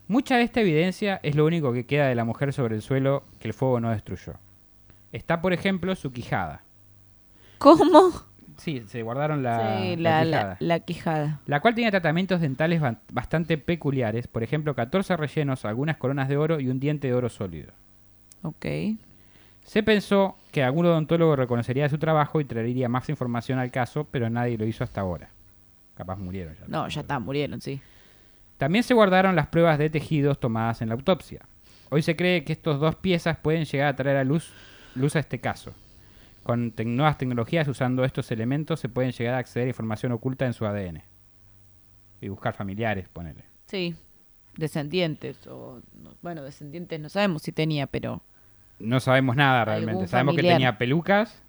Mucha 0.09 0.37
de 0.37 0.43
esta 0.43 0.61
evidencia 0.61 1.21
es 1.23 1.37
lo 1.37 1.47
único 1.47 1.73
que 1.73 1.87
queda 1.87 2.07
de 2.09 2.15
la 2.15 2.25
mujer 2.25 2.53
sobre 2.53 2.75
el 2.75 2.83
suelo 2.83 3.25
que 3.39 3.49
el 3.49 3.55
fuego 3.55 3.81
no 3.81 3.91
destruyó. 3.91 4.35
Está, 5.13 5.41
por 5.41 5.53
ejemplo, 5.53 5.95
su 5.95 6.13
quijada. 6.13 6.63
¿Cómo? 7.59 8.11
Sí, 8.59 8.83
se 8.87 9.03
guardaron 9.03 9.43
la, 9.43 9.81
sí, 9.81 9.97
la 9.97 10.25
la, 10.25 10.31
quijada. 10.31 10.57
la 10.61 10.81
quijada. 10.81 11.41
La 11.47 11.61
cual 11.61 11.75
tenía 11.75 11.91
tratamientos 11.91 12.41
dentales 12.41 12.81
ba- 12.81 13.01
bastante 13.13 13.57
peculiares, 13.59 14.27
por 14.29 14.43
ejemplo, 14.43 14.75
14 14.75 15.17
rellenos, 15.17 15.65
algunas 15.65 15.97
coronas 15.97 16.29
de 16.29 16.37
oro 16.37 16.61
y 16.61 16.69
un 16.69 16.79
diente 16.81 17.09
de 17.09 17.15
oro 17.15 17.29
sólido. 17.29 17.73
Ok. 18.43 18.67
Se 19.65 19.83
pensó 19.83 20.37
que 20.51 20.63
algún 20.63 20.87
odontólogo 20.87 21.37
reconocería 21.37 21.89
su 21.89 21.99
trabajo 21.99 22.41
y 22.41 22.45
traería 22.45 22.89
más 22.89 23.09
información 23.09 23.59
al 23.59 23.71
caso, 23.71 24.05
pero 24.11 24.29
nadie 24.29 24.59
lo 24.59 24.67
hizo 24.67 24.85
hasta 24.85 25.01
ahora. 25.01 25.31
Capaz 25.95 26.17
murieron 26.19 26.55
ya. 26.57 26.65
No, 26.69 26.89
ya 26.89 27.01
está, 27.03 27.19
murieron, 27.19 27.61
sí. 27.61 27.81
También 28.59 28.83
se 28.85 28.95
guardaron 28.95 29.35
las 29.37 29.47
pruebas 29.49 29.79
de 29.79 29.91
tejidos 29.91 30.39
tomadas 30.41 30.83
en 30.83 30.89
la 30.89 30.95
autopsia. 30.95 31.41
Hoy 31.91 32.03
se 32.03 32.17
cree 32.17 32.45
que 32.45 32.53
estos 32.53 32.81
dos 32.81 32.97
piezas 32.97 33.37
pueden 33.39 33.65
llegar 33.65 33.89
a 33.89 33.97
traer 33.97 34.17
a 34.17 34.25
luz, 34.25 34.53
luz 34.95 35.15
a 35.17 35.21
este 35.21 35.41
caso. 35.41 35.73
Con 36.43 36.75
nuevas 36.85 37.19
tecnologías, 37.19 37.69
usando 37.69 38.05
estos 38.05 38.31
elementos, 38.33 38.81
se 38.81 38.89
pueden 38.89 39.13
llegar 39.13 39.35
a 39.35 39.39
acceder 39.39 39.67
a 39.67 39.71
información 39.71 40.13
oculta 40.13 40.45
en 40.47 40.55
su 40.55 40.67
ADN. 40.67 41.03
Y 42.21 42.29
buscar 42.29 42.55
familiares, 42.55 43.09
ponele. 43.09 43.45
Sí. 43.67 43.95
Descendientes, 44.57 45.47
o. 45.47 45.81
no- 45.95 46.15
bueno, 46.21 46.43
descendientes 46.43 46.99
no 47.01 47.09
sabemos 47.09 47.43
si 47.43 47.53
tenía, 47.53 47.87
pero. 47.87 48.23
No 48.79 49.01
sabemos 49.01 49.37
nada 49.37 49.65
realmente. 49.65 50.07
Sabemos 50.09 50.35
familiar. 50.35 50.53
que 50.53 50.57
tenía 50.57 50.79
pelucas. 50.79 51.43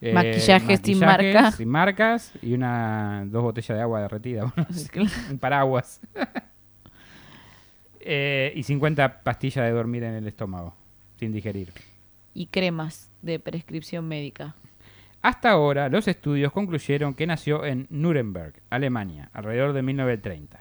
eh, 0.00 0.12
Maquillajes 0.12 0.80
sin 0.82 1.00
marca. 1.00 1.50
Sin 1.52 1.68
marcas 1.68 2.32
y 2.42 2.52
una 2.52 3.24
dos 3.26 3.42
botellas 3.42 3.76
de 3.76 3.82
agua 3.82 4.02
derretida. 4.02 4.52
un 5.30 5.38
paraguas. 5.38 6.00
Eh, 8.08 8.52
y 8.54 8.62
50 8.62 9.22
pastillas 9.24 9.64
de 9.64 9.72
dormir 9.72 10.04
en 10.04 10.14
el 10.14 10.28
estómago, 10.28 10.76
sin 11.18 11.32
digerir. 11.32 11.72
y 12.34 12.46
cremas 12.46 13.10
de 13.22 13.40
prescripción 13.40 14.06
médica. 14.06 14.54
Hasta 15.22 15.50
ahora, 15.50 15.88
los 15.88 16.06
estudios 16.06 16.52
concluyeron 16.52 17.14
que 17.14 17.26
nació 17.26 17.64
en 17.64 17.88
Nuremberg, 17.90 18.62
Alemania, 18.70 19.28
alrededor 19.32 19.72
de 19.72 19.82
1930. 19.82 20.60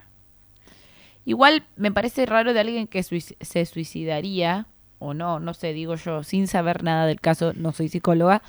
Igual 1.25 1.67
me 1.75 1.91
parece 1.91 2.25
raro 2.25 2.53
de 2.53 2.61
alguien 2.61 2.87
que 2.87 3.03
se 3.03 3.65
suicidaría, 3.65 4.65
o 4.99 5.13
no, 5.13 5.39
no 5.39 5.53
sé, 5.53 5.73
digo 5.73 5.95
yo, 5.95 6.23
sin 6.23 6.47
saber 6.47 6.83
nada 6.83 7.05
del 7.05 7.21
caso, 7.21 7.53
no 7.55 7.71
soy 7.71 7.89
psicóloga, 7.89 8.41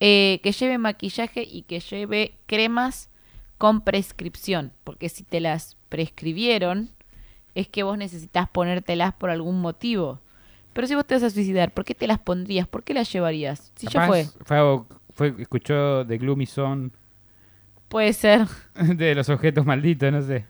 eh, 0.00 0.40
que 0.42 0.52
lleve 0.52 0.78
maquillaje 0.78 1.42
y 1.48 1.62
que 1.62 1.80
lleve 1.80 2.34
cremas 2.46 3.08
con 3.58 3.80
prescripción, 3.82 4.72
porque 4.84 5.08
si 5.08 5.22
te 5.22 5.40
las 5.40 5.76
prescribieron, 5.88 6.90
es 7.54 7.68
que 7.68 7.82
vos 7.82 7.96
necesitas 7.98 8.48
ponértelas 8.48 9.14
por 9.14 9.30
algún 9.30 9.60
motivo. 9.60 10.18
Pero 10.72 10.86
si 10.88 10.94
vos 10.94 11.06
te 11.06 11.14
vas 11.14 11.22
a 11.22 11.30
suicidar, 11.30 11.72
¿por 11.72 11.84
qué 11.84 11.94
te 11.94 12.06
las 12.06 12.18
pondrías? 12.18 12.66
¿Por 12.66 12.82
qué 12.82 12.94
las 12.94 13.12
llevarías? 13.12 13.70
Si 13.76 13.86
ya 13.88 14.06
fue, 14.06 14.24
fue, 14.44 14.80
fue- 15.14 15.34
escuchó 15.38 16.02
de 16.04 16.18
Gloomy 16.18 16.46
Zone, 16.46 16.90
puede 17.88 18.12
ser. 18.14 18.46
de 18.74 19.14
los 19.14 19.28
objetos 19.28 19.66
malditos, 19.66 20.10
no 20.12 20.22
sé. 20.22 20.46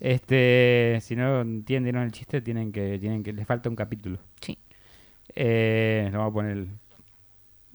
Este, 0.00 0.98
si 1.00 1.16
no 1.16 1.40
entienden 1.40 1.96
el 1.96 2.12
chiste, 2.12 2.40
tienen 2.40 2.70
que, 2.72 2.98
tienen 2.98 3.22
que, 3.22 3.32
les 3.32 3.46
falta 3.46 3.68
un 3.68 3.76
capítulo. 3.76 4.18
Sí, 4.40 4.58
Eh, 5.34 6.08
lo 6.12 6.18
vamos 6.18 6.30
a 6.30 6.34
poner 6.34 6.66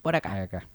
por 0.02 0.16
acá. 0.16 0.42
acá. 0.42 0.68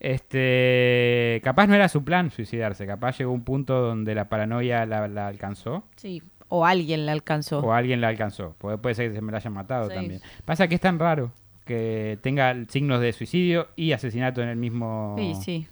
Este, 0.00 1.40
capaz 1.44 1.66
no 1.68 1.74
era 1.74 1.88
su 1.88 2.02
plan 2.04 2.30
suicidarse, 2.30 2.86
capaz 2.86 3.18
llegó 3.18 3.30
un 3.32 3.44
punto 3.44 3.80
donde 3.80 4.14
la 4.16 4.28
paranoia 4.28 4.84
la, 4.84 5.06
la 5.06 5.28
alcanzó 5.28 5.84
Sí, 5.96 6.20
o 6.48 6.66
alguien 6.66 7.06
la 7.06 7.12
alcanzó. 7.12 7.60
o 7.60 7.72
alguien 7.72 8.00
la 8.00 8.08
alcanzó. 8.08 8.54
Puede, 8.58 8.78
puede 8.78 8.96
ser 8.96 9.10
que 9.10 9.14
se 9.16 9.22
me 9.22 9.30
la 9.30 9.38
hayan 9.38 9.52
matado 9.52 9.88
Sí. 9.88 9.94
también. 9.94 10.20
Pasa 10.44 10.66
que 10.66 10.74
es 10.74 10.80
tan 10.80 10.98
raro 10.98 11.32
que 11.64 12.18
tenga 12.20 12.52
signos 12.68 13.00
de 13.00 13.12
suicidio 13.12 13.68
y 13.76 13.92
asesinato 13.92 14.42
en 14.42 14.48
el 14.48 14.56
mismo. 14.56 15.14
Sí, 15.16 15.34
sí. 15.40 15.66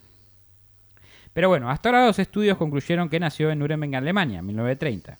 Pero 1.32 1.48
bueno, 1.48 1.70
hasta 1.70 1.88
ahora 1.88 2.06
los 2.06 2.18
estudios 2.18 2.58
concluyeron 2.58 3.08
que 3.08 3.20
nació 3.20 3.50
en 3.50 3.60
Nuremberg, 3.60 3.96
Alemania, 3.96 4.42
1930. 4.42 5.18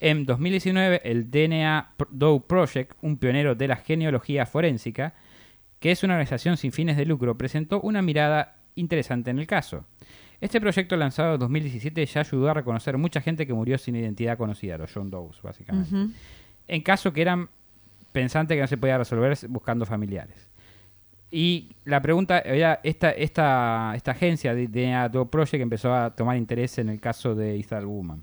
En 0.00 0.26
2019, 0.26 1.00
el 1.04 1.30
DNA 1.30 1.94
Doe 2.10 2.40
Project, 2.40 2.92
un 3.02 3.16
pionero 3.16 3.54
de 3.54 3.68
la 3.68 3.76
genealogía 3.76 4.46
forénsica, 4.46 5.14
que 5.78 5.92
es 5.92 6.02
una 6.02 6.14
organización 6.14 6.56
sin 6.56 6.72
fines 6.72 6.96
de 6.96 7.06
lucro, 7.06 7.38
presentó 7.38 7.80
una 7.80 8.02
mirada 8.02 8.56
interesante 8.74 9.30
en 9.30 9.38
el 9.38 9.46
caso. 9.46 9.86
Este 10.40 10.60
proyecto 10.60 10.96
lanzado 10.96 11.34
en 11.34 11.40
2017 11.40 12.04
ya 12.06 12.20
ayudó 12.20 12.50
a 12.50 12.54
reconocer 12.54 12.98
mucha 12.98 13.20
gente 13.20 13.46
que 13.46 13.54
murió 13.54 13.78
sin 13.78 13.96
identidad 13.96 14.36
conocida, 14.36 14.76
los 14.76 14.92
John 14.92 15.10
Does, 15.10 15.40
básicamente. 15.40 16.14
En 16.66 16.82
caso 16.82 17.12
que 17.12 17.22
eran 17.22 17.48
pensantes 18.12 18.56
que 18.56 18.60
no 18.60 18.66
se 18.66 18.76
podía 18.76 18.98
resolver 18.98 19.38
buscando 19.48 19.86
familiares. 19.86 20.48
Y 21.36 21.74
la 21.84 22.00
pregunta 22.00 22.38
era, 22.38 22.78
esta, 22.84 23.10
esta, 23.10 23.92
esta 23.96 24.12
agencia 24.12 24.54
de 24.54 24.68
DNA 24.68 25.08
Doe 25.08 25.26
Project 25.26 25.60
empezó 25.62 25.92
a 25.92 26.14
tomar 26.14 26.36
interés 26.36 26.78
en 26.78 26.88
el 26.88 27.00
caso 27.00 27.34
de 27.34 27.56
Isabel 27.56 27.86
Woman. 27.86 28.22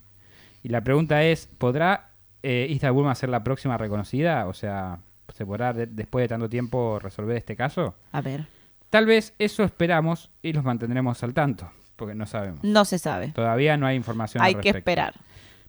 Y 0.63 0.69
la 0.69 0.81
pregunta 0.81 1.21
es, 1.23 1.47
¿podrá 1.57 2.11
eh, 2.41 2.67
Isabel 2.69 2.93
Woman 2.95 3.15
ser 3.17 3.27
la 3.27 3.43
próxima 3.43 3.77
reconocida? 3.77 4.47
O 4.47 4.53
sea, 4.53 4.99
¿se 5.33 5.45
podrá 5.45 5.73
de- 5.73 5.87
después 5.87 6.23
de 6.23 6.29
tanto 6.29 6.47
tiempo 6.47 6.99
resolver 6.99 7.35
este 7.35 7.55
caso? 7.55 7.95
A 8.13 8.21
ver, 8.21 8.45
Tal 8.89 9.05
vez 9.05 9.33
eso 9.39 9.63
esperamos 9.63 10.29
y 10.41 10.53
los 10.53 10.63
mantendremos 10.63 11.21
al 11.23 11.33
tanto, 11.33 11.69
porque 11.97 12.13
no 12.15 12.25
sabemos. 12.25 12.63
no 12.63 12.85
se 12.85 12.97
sabe. 12.97 13.29
Todavía 13.29 13.75
no 13.77 13.87
hay 13.87 13.95
información 13.97 14.41
al 14.41 14.47
Hay 14.47 14.55
que 14.55 14.69
esperar. 14.69 15.13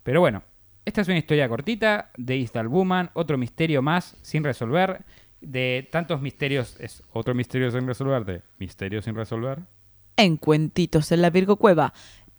Pero 0.04 0.20
bueno, 0.20 0.42
esta 0.84 1.00
es 1.00 1.08
una 1.08 1.18
historia 1.18 1.48
cortita 1.48 2.10
de 2.16 2.36
Isdal 2.36 2.68
Woman, 2.68 3.10
otro 3.14 3.36
misterio 3.38 3.80
más 3.82 4.16
sin 4.22 4.42
resolver. 4.44 5.04
De 5.42 5.88
tantos 5.90 6.20
misterios, 6.22 6.76
es 6.78 7.02
otro 7.12 7.34
misterio 7.34 7.70
sin 7.70 7.86
resolver, 7.86 8.24
de 8.24 8.42
misterio 8.58 9.02
sin 9.02 9.14
resolver. 9.14 9.58
En 10.16 10.36
Cuentitos 10.36 11.10
en 11.12 11.20
la 11.22 11.30
Virgo 11.30 11.56
Cueva. 11.56 11.92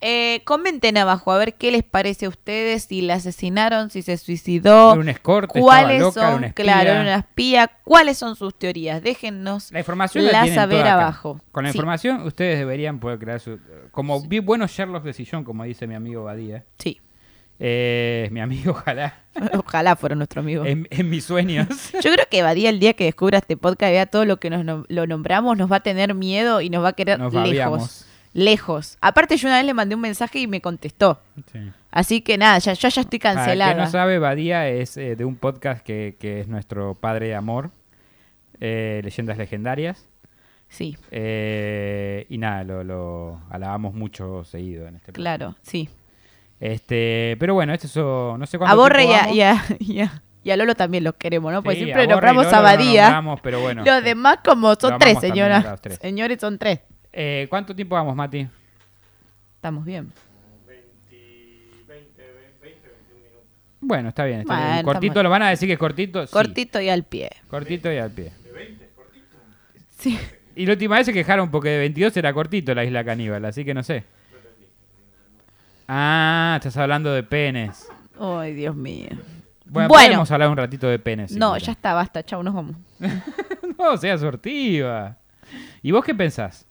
Eh, 0.05 0.41
comenten 0.43 0.97
abajo 0.97 1.31
a 1.31 1.37
ver 1.37 1.53
qué 1.55 1.71
les 1.71 1.83
parece 1.83 2.25
a 2.25 2.29
ustedes, 2.29 2.83
si 2.83 3.01
la 3.01 3.13
asesinaron, 3.15 3.89
si 3.89 4.01
se 4.01 4.17
suicidó, 4.17 4.91
Era 4.91 4.99
un 4.99 5.07
escorte, 5.07 5.61
cuáles 5.61 6.01
loca, 6.01 6.19
era 6.21 6.29
son, 6.31 6.37
una 6.39 6.47
espía. 6.47 6.63
claro, 6.65 6.89
era 6.91 7.01
una 7.01 7.15
espía, 7.15 7.71
cuáles 7.85 8.17
son 8.17 8.35
sus 8.35 8.53
teorías. 8.57 9.01
Déjennos 9.01 9.71
La 9.71 9.79
información 9.79 10.25
la, 10.25 10.45
saber 10.47 10.81
acá. 10.81 10.93
abajo. 10.95 11.39
Con 11.53 11.63
la 11.63 11.71
Sí. 11.71 11.77
información 11.77 12.21
ustedes 12.23 12.59
deberían 12.59 12.99
poder 12.99 13.17
crear 13.17 13.39
su... 13.39 13.59
Como 13.91 14.21
vi 14.27 14.39
buenos 14.39 14.71
Sherlock 14.71 15.03
de 15.05 15.13
sillón, 15.13 15.45
como 15.45 15.63
dice 15.63 15.87
mi 15.87 15.95
amigo 15.95 16.23
Badía. 16.25 16.65
Sí, 16.79 16.99
Eh, 17.59 18.27
mi 18.31 18.39
amigo, 18.41 18.71
ojalá, 18.71 19.21
ojalá 19.53 19.95
fuera 19.95 20.15
nuestro 20.15 20.41
amigo. 20.41 20.65
en, 20.65 20.87
en 20.89 21.09
mis 21.09 21.23
sueños. 21.23 21.67
Yo 21.93 22.11
creo 22.11 22.25
que 22.29 22.41
Badía 22.41 22.69
el 22.69 22.79
día 22.79 22.93
que 22.93 23.05
descubra 23.05 23.37
este 23.37 23.55
podcast 23.57 23.89
y 23.89 23.93
vea 23.93 24.05
todo 24.05 24.25
lo 24.25 24.37
que 24.37 24.49
nos 24.49 24.65
nom- 24.65 24.85
lo 24.89 25.07
nombramos, 25.07 25.57
nos 25.57 25.71
va 25.71 25.77
a 25.77 25.79
tener 25.83 26.13
miedo 26.13 26.61
y 26.61 26.69
nos 26.69 26.83
va 26.83 26.89
a 26.89 26.93
querer 26.93 27.19
Nos 27.19 27.33
lejos. 27.33 27.47
babiamos. 27.47 28.05
Lejos. 28.33 28.97
Aparte 28.99 29.37
yo 29.37 29.47
una 29.47 29.57
vez 29.57 29.65
le 29.67 29.73
mandé 29.75 29.93
un 29.95 30.01
mensaje 30.01 30.39
y 30.39 30.47
me 30.47 30.59
contestó. 30.59 31.21
Sí. 31.51 31.59
Así 31.91 32.21
que 32.21 32.37
nada, 32.39 32.57
ya, 32.57 32.73
yo 32.73 32.89
ya 32.89 33.01
estoy 33.01 33.19
Para 33.19 33.35
cancelada. 33.35 33.71
el 33.71 33.77
que 33.77 33.83
no 33.83 33.89
sabe, 33.91 34.17
Badía 34.17 34.67
es 34.67 34.97
eh, 34.97 35.15
de 35.15 35.23
un 35.23 35.35
podcast 35.35 35.83
que, 35.85 36.17
que 36.19 36.39
es 36.41 36.47
nuestro 36.47 36.95
padre 36.95 37.27
de 37.27 37.35
amor, 37.35 37.69
eh, 38.59 39.01
Leyendas 39.03 39.37
Legendarias. 39.37 40.07
Sí, 40.67 40.97
Eh, 41.11 42.25
y 42.29 42.39
nada, 42.39 42.63
lo, 42.63 42.83
lo 42.83 43.39
alabamos 43.51 43.93
mucho 43.93 44.43
seguido 44.43 44.87
en 44.87 44.95
este 44.95 45.11
podcast. 45.11 45.15
claro, 45.21 45.55
sí. 45.61 45.87
Este, 46.65 47.35
pero 47.41 47.53
bueno, 47.55 47.73
esto 47.73 47.87
eso, 47.87 48.37
no 48.39 48.45
sé 48.45 48.57
cuánto 48.57 48.71
A 48.71 48.75
Borre 48.77 49.03
y 49.03 49.11
a, 49.11 49.29
y, 49.33 49.41
a, 49.41 49.61
y 49.79 49.99
a- 49.99 50.23
y 50.45 50.51
a 50.51 50.55
Lolo 50.55 50.75
también 50.75 51.03
los 51.03 51.15
queremos, 51.15 51.51
¿no? 51.51 51.61
Porque 51.61 51.77
Sí, 51.79 51.83
siempre 51.83 52.07
nombramos 52.07 52.45
a 52.53 52.61
Badía. 52.61 53.03
nombramos, 53.03 53.41
pero 53.41 53.59
bueno, 53.59 53.83
los 53.83 53.97
sí. 53.99 54.03
demás 54.05 54.37
como 54.45 54.73
son 54.75 54.97
tres, 54.97 55.19
señora. 55.19 55.75
tres. 55.81 55.99
Señores, 56.01 56.37
son 56.39 56.57
tres. 56.57 56.79
Eh, 57.11 57.47
¿Cuánto 57.49 57.75
tiempo 57.75 57.95
vamos, 57.95 58.15
Mati? 58.15 58.47
Estamos 59.55 59.83
bien. 59.83 60.11
Bueno, 63.81 64.09
está 64.09 64.23
bien. 64.25 64.41
Está 64.41 64.53
Bueno, 64.55 64.71
bien. 64.73 64.85
Cortito, 64.85 65.23
¿lo 65.23 65.29
van 65.29 65.41
a 65.43 65.49
decir 65.49 65.67
que 65.67 65.73
es 65.73 65.79
cortito? 65.79 66.25
Sí, 66.25 66.31
Cortito 66.31 66.79
y 66.79 66.87
al 66.89 67.03
pie. 67.03 67.29
cortito 67.49 67.91
y 67.91 67.97
al 67.97 68.11
pie. 68.11 68.31
Sí. 69.99 70.17
Y 70.55 70.65
la 70.65 70.73
última 70.73 70.95
vez 70.97 71.05
se 71.05 71.13
quejaron 71.13 71.49
porque 71.51 71.69
de 71.69 71.77
22 71.79 72.15
era 72.17 72.33
cortito 72.33 72.73
la 72.75 72.85
isla 72.85 73.03
caníbal, 73.03 73.43
así 73.45 73.65
que 73.65 73.73
no 73.73 73.83
sé. 73.83 74.03
Ah, 75.95 76.55
estás 76.57 76.75
hablando 76.77 77.13
de 77.13 77.21
penes. 77.21 77.87
Ay, 78.19 78.53
Dios 78.55 78.75
mío. 78.75 79.09
Bueno, 79.65 79.89
Bueno. 79.89 80.07
podemos 80.07 80.31
hablar 80.31 80.49
un 80.49 80.57
ratito 80.57 80.87
de 80.87 80.97
penes. 80.97 81.31
si 81.33 81.37
No, 81.37 81.55
ya 81.57 81.71
está, 81.71 81.93
basta, 81.93 82.23
chau, 82.23 82.41
nos 82.41 82.53
vamos. 82.55 82.75
No, 83.77 83.95
sea 83.97 84.17
sortiva. 84.17 85.17
¿Y 85.83 85.91
vos 85.91 86.03
qué 86.03 86.15
pensás? 86.15 86.65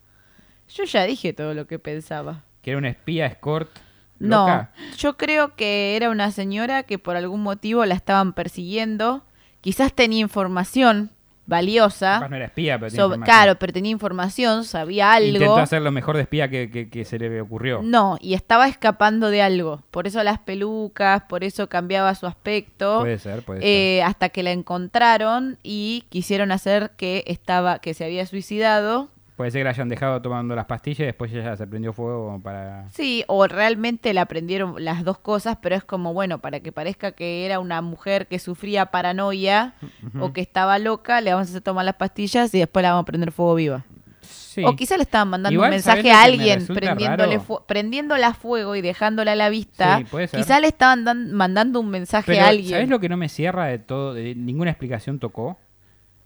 Yo 0.74 0.84
ya 0.84 1.04
dije 1.04 1.32
todo 1.32 1.52
lo 1.54 1.66
que 1.68 1.78
pensaba. 1.78 2.42
¿Que 2.62 2.70
era 2.70 2.78
una 2.78 2.88
espía 2.88 3.26
escort? 3.26 3.70
No, 4.18 4.68
yo 4.98 5.16
creo 5.16 5.54
que 5.56 5.94
era 5.96 6.10
una 6.10 6.30
señora 6.32 6.82
que 6.84 6.98
por 6.98 7.16
algún 7.16 7.42
motivo 7.42 7.84
la 7.86 7.94
estaban 7.94 8.32
persiguiendo. 8.32 9.24
Quizás 9.60 9.92
tenía 9.92 10.20
información 10.20 11.10
valiosa. 11.52 12.14
Capaz 12.14 12.28
no 12.30 12.36
era 12.36 12.46
espía, 12.46 12.78
pero 12.78 12.90
tenía 12.90 13.04
información. 13.04 13.24
claro, 13.36 13.58
pero 13.58 13.72
tenía 13.72 13.92
información, 13.92 14.64
sabía 14.64 15.12
algo. 15.12 15.28
Intentó 15.28 15.56
hacer 15.58 15.82
lo 15.82 15.92
mejor 15.92 16.16
de 16.16 16.22
espía 16.22 16.48
que, 16.48 16.70
que- 16.70 16.90
que 16.90 17.04
se 17.04 17.18
le 17.18 17.40
ocurrió. 17.40 17.80
No, 17.82 18.18
y 18.20 18.34
estaba 18.34 18.66
escapando 18.66 19.30
de 19.30 19.42
algo. 19.42 19.82
Por 19.90 20.06
eso 20.06 20.22
las 20.24 20.38
pelucas, 20.40 21.22
por 21.28 21.44
eso 21.44 21.68
cambiaba 21.68 22.14
su 22.16 22.26
aspecto. 22.26 23.00
Puede 23.00 23.18
ser, 23.18 23.42
puede 23.42 23.60
ser. 23.60 23.68
eh, 23.68 24.02
hasta 24.02 24.30
que 24.30 24.42
la 24.42 24.50
encontraron 24.52 25.58
y 25.62 26.04
quisieron 26.08 26.50
hacer 26.52 26.90
que 26.96 27.22
estaba, 27.26 27.78
que 27.78 27.94
se 27.94 28.04
había 28.04 28.26
suicidado. 28.26 29.08
Puede 29.36 29.50
ser 29.50 29.60
que 29.60 29.64
la 29.64 29.70
hayan 29.70 29.88
dejado 29.88 30.20
tomando 30.20 30.54
las 30.54 30.66
pastillas 30.66 31.00
y 31.00 31.04
después 31.04 31.32
ella 31.32 31.56
se 31.56 31.66
prendió 31.66 31.92
fuego 31.92 32.38
para... 32.42 32.88
Sí, 32.90 33.24
o 33.28 33.46
realmente 33.46 34.12
la 34.12 34.22
aprendieron 34.22 34.74
las 34.84 35.04
dos 35.04 35.18
cosas, 35.18 35.56
pero 35.60 35.74
es 35.74 35.82
como, 35.84 36.12
bueno, 36.12 36.38
para 36.40 36.60
que 36.60 36.70
parezca 36.70 37.12
que 37.12 37.46
era 37.46 37.58
una 37.58 37.80
mujer 37.80 38.26
que 38.28 38.38
sufría 38.38 38.86
paranoia 38.86 39.74
o 40.20 40.32
que 40.32 40.42
estaba 40.42 40.78
loca, 40.78 41.20
le 41.22 41.32
vamos 41.32 41.48
a 41.48 41.50
hacer 41.50 41.62
tomar 41.62 41.84
las 41.86 41.94
pastillas 41.94 42.54
y 42.54 42.58
después 42.58 42.82
la 42.82 42.90
vamos 42.90 43.02
a 43.02 43.06
prender 43.06 43.32
fuego 43.32 43.54
viva. 43.54 43.84
Sí. 44.20 44.62
O 44.66 44.76
quizá 44.76 44.98
le 44.98 45.04
estaban 45.04 45.28
mandando 45.30 45.54
Igual, 45.54 45.70
un 45.70 45.74
mensaje 45.76 46.02
¿sabés 46.02 46.12
lo 46.12 46.18
a 46.18 46.22
alguien 46.24 46.66
prendiéndole 46.66 47.40
fu- 47.40 47.60
prendiéndola 47.66 48.34
fuego 48.34 48.76
y 48.76 48.82
dejándola 48.82 49.32
a 49.32 49.36
la 49.36 49.48
vista. 49.48 49.96
Sí, 49.98 50.04
puede 50.04 50.28
ser. 50.28 50.40
Quizá 50.40 50.60
le 50.60 50.66
estaban 50.68 51.04
dan- 51.04 51.32
mandando 51.32 51.80
un 51.80 51.88
mensaje 51.88 52.32
Pero, 52.32 52.44
a 52.44 52.48
alguien. 52.48 52.70
¿sabes 52.72 52.88
lo 52.90 53.00
que 53.00 53.08
no 53.08 53.16
me 53.16 53.30
cierra 53.30 53.64
de 53.64 53.78
todo? 53.78 54.12
De 54.12 54.34
ninguna 54.34 54.70
explicación 54.70 55.18
tocó. 55.18 55.58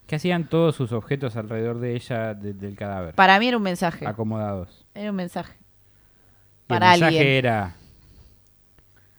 Que 0.06 0.16
hacían 0.16 0.44
todos 0.48 0.76
sus 0.76 0.92
objetos 0.92 1.36
alrededor 1.36 1.80
de 1.80 1.94
ella, 1.96 2.34
de- 2.34 2.54
del 2.54 2.76
cadáver. 2.76 3.14
Para 3.14 3.38
mí 3.38 3.48
era 3.48 3.56
un 3.56 3.62
mensaje. 3.62 4.06
acomodados. 4.06 4.86
Era 4.94 5.10
un 5.10 5.16
mensaje. 5.16 5.56
Y 5.58 6.68
Para 6.68 6.94
el 6.94 7.00
mensaje 7.00 7.18
alguien. 7.18 7.36
era... 7.36 7.74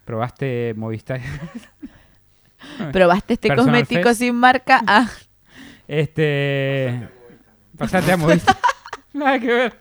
¿Probaste 0.06 0.74
Movistar? 0.78 1.20
¿Probaste 2.94 3.34
este 3.34 3.50
Personal 3.50 3.72
cosmético 3.82 4.10
Fest. 4.10 4.20
sin 4.22 4.36
marca? 4.36 4.82
Ah, 4.88 5.10
Este. 5.88 7.08
Pasate 7.78 8.12
a 8.14 8.18
Movistar. 8.18 8.56
Nada 9.14 9.40
que 9.40 9.48
ver. 9.48 9.80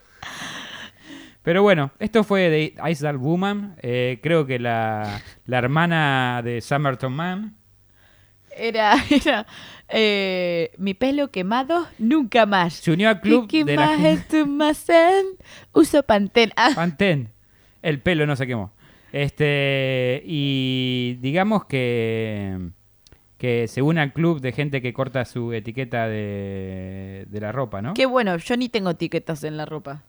Pero 1.42 1.62
bueno, 1.62 1.92
esto 2.01 2.25
fue 2.25 2.49
de 2.51 2.75
Ice 2.90 3.05
Dark 3.05 3.21
Woman. 3.21 3.77
Eh, 3.81 4.19
creo 4.23 4.47
que 4.47 4.59
la, 4.59 5.21
la 5.45 5.59
hermana 5.59 6.40
de 6.45 6.61
Summerton 6.61 7.12
Man. 7.12 7.56
Era, 8.57 8.95
era 9.11 9.47
eh, 9.88 10.73
mi 10.79 10.95
pelo 10.95 11.31
quemado, 11.31 11.87
nunca 11.99 12.47
más. 12.47 12.75
Se 12.75 12.90
unió 12.92 13.09
al 13.09 13.21
club 13.21 13.49
¿Qué 13.49 13.64
de 13.64 13.77
la 13.77 13.87
más 13.87 13.97
gente- 14.01 14.12
es 14.12 14.29
tu 14.29 14.47
macén? 14.47 15.27
Uso 15.73 16.03
Pantene. 16.03 16.53
Ah, 16.57 16.71
Pantene. 16.75 17.29
El 17.83 18.01
pelo 18.01 18.27
no 18.27 18.35
se 18.37 18.47
quemó. 18.47 18.73
Este. 19.12 20.23
Y 20.25 21.19
digamos 21.21 21.64
que. 21.66 22.71
Que 23.38 23.69
se 23.69 23.83
une 23.83 24.01
al 24.01 24.14
club 24.14 24.40
de 24.40 24.53
gente 24.53 24.81
que 24.81 24.95
corta 24.95 25.25
su 25.27 25.53
etiqueta 25.53 26.09
de, 26.09 27.27
de 27.29 27.40
la 27.40 27.53
ropa, 27.53 27.83
¿no? 27.83 27.92
qué 27.92 28.07
bueno, 28.07 28.35
yo 28.38 28.57
ni 28.57 28.71
tengo 28.71 28.88
etiquetas 28.88 29.45
en 29.45 29.59
la 29.59 29.66
ropa. 29.66 30.05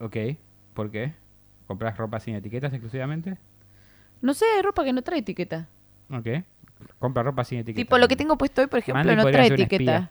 Ok. 0.00 0.16
¿Por 0.72 0.90
qué? 0.90 1.12
¿Compras 1.66 1.98
ropa 1.98 2.18
sin 2.18 2.34
etiquetas 2.34 2.72
exclusivamente? 2.72 3.36
No 4.22 4.32
sé, 4.32 4.46
ropa 4.62 4.84
que 4.84 4.94
no 4.94 5.02
trae 5.02 5.18
etiqueta. 5.18 5.68
Ok. 6.10 6.28
Compra 6.98 7.22
ropa 7.22 7.44
sin 7.44 7.58
etiqueta. 7.60 7.84
Tipo, 7.84 7.98
lo 7.98 8.08
que 8.08 8.16
tengo 8.16 8.36
puesto 8.36 8.60
hoy, 8.60 8.66
por 8.66 8.78
ejemplo, 8.78 9.04
Mandy 9.04 9.16
no 9.16 9.30
trae 9.30 9.46
etiqueta. 9.48 9.74
espía. 9.96 10.10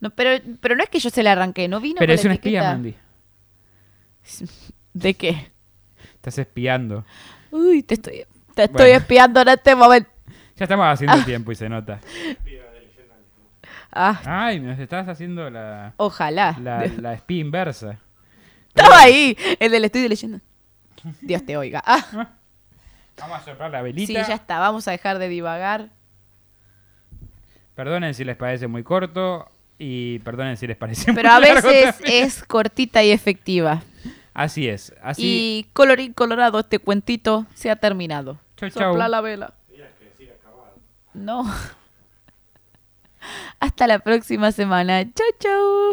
No, 0.00 0.10
pero, 0.10 0.42
pero 0.60 0.76
no 0.76 0.82
es 0.82 0.88
que 0.90 0.98
yo 1.00 1.10
se 1.10 1.22
la 1.22 1.32
arranqué, 1.32 1.66
no 1.68 1.80
vino 1.80 1.96
Pero 1.98 2.10
con 2.10 2.14
es 2.14 2.24
la 2.24 2.28
una 2.28 2.34
espía, 2.34 2.60
etiqueta. 2.60 2.72
Mandy. 2.72 2.94
¿De 4.94 5.14
qué? 5.14 5.50
Estás 6.14 6.38
espiando. 6.38 7.04
Uy, 7.50 7.82
te 7.82 7.94
estoy, 7.94 8.24
te 8.54 8.64
estoy 8.64 8.76
Bueno. 8.86 8.98
espiando 8.98 9.40
en 9.42 9.48
este 9.48 9.74
momento. 9.74 10.10
Ya 10.56 10.64
estamos 10.64 10.86
haciendo 10.86 11.24
tiempo 11.24 11.52
y 11.52 11.54
se 11.54 11.68
nota. 11.68 12.00
Ah, 13.90 14.20
Ay, 14.24 14.60
nos 14.60 14.78
estás 14.78 15.08
haciendo 15.08 15.48
la, 15.48 15.94
ojalá. 15.96 16.56
la, 16.60 16.86
la 17.00 17.14
espía 17.14 17.40
inversa. 17.40 17.98
Estaba 18.68 19.00
ahí, 19.00 19.36
el 19.58 19.72
del 19.72 19.84
estudio 19.84 20.08
leyendo. 20.08 20.40
Dios 21.22 21.44
te 21.44 21.56
oiga. 21.56 21.82
Ah, 21.86 22.28
Vamos 23.18 23.38
a 23.38 23.44
soplar 23.44 23.70
la 23.70 23.78
sí, 23.78 23.84
velita. 23.84 24.28
ya 24.28 24.34
está, 24.34 24.58
vamos 24.58 24.86
a 24.86 24.90
dejar 24.92 25.18
de 25.18 25.28
divagar. 25.28 25.88
Perdonen 27.78 28.12
si 28.12 28.24
les 28.24 28.34
parece 28.34 28.66
muy 28.66 28.82
corto 28.82 29.48
y 29.78 30.18
perdonen 30.18 30.56
si 30.56 30.66
les 30.66 30.76
parece 30.76 31.12
Pero 31.12 31.28
muy 31.28 31.36
a 31.36 31.40
largo 31.54 31.68
veces 31.68 31.96
también. 31.96 32.24
es 32.24 32.42
cortita 32.42 33.04
y 33.04 33.12
efectiva. 33.12 33.84
Así 34.34 34.68
es. 34.68 34.92
Así. 35.00 35.22
Y 35.24 35.66
colorín 35.74 36.12
colorado, 36.12 36.58
este 36.58 36.80
cuentito 36.80 37.46
se 37.54 37.70
ha 37.70 37.76
terminado. 37.76 38.36
Chau, 38.56 38.68
chau. 38.70 38.90
Sopla 38.90 39.06
la 39.06 39.20
vela. 39.20 39.54
No. 41.14 41.44
Hasta 43.60 43.86
la 43.86 44.00
próxima 44.00 44.50
semana. 44.50 45.04
Chau, 45.14 45.28
chau. 45.38 45.92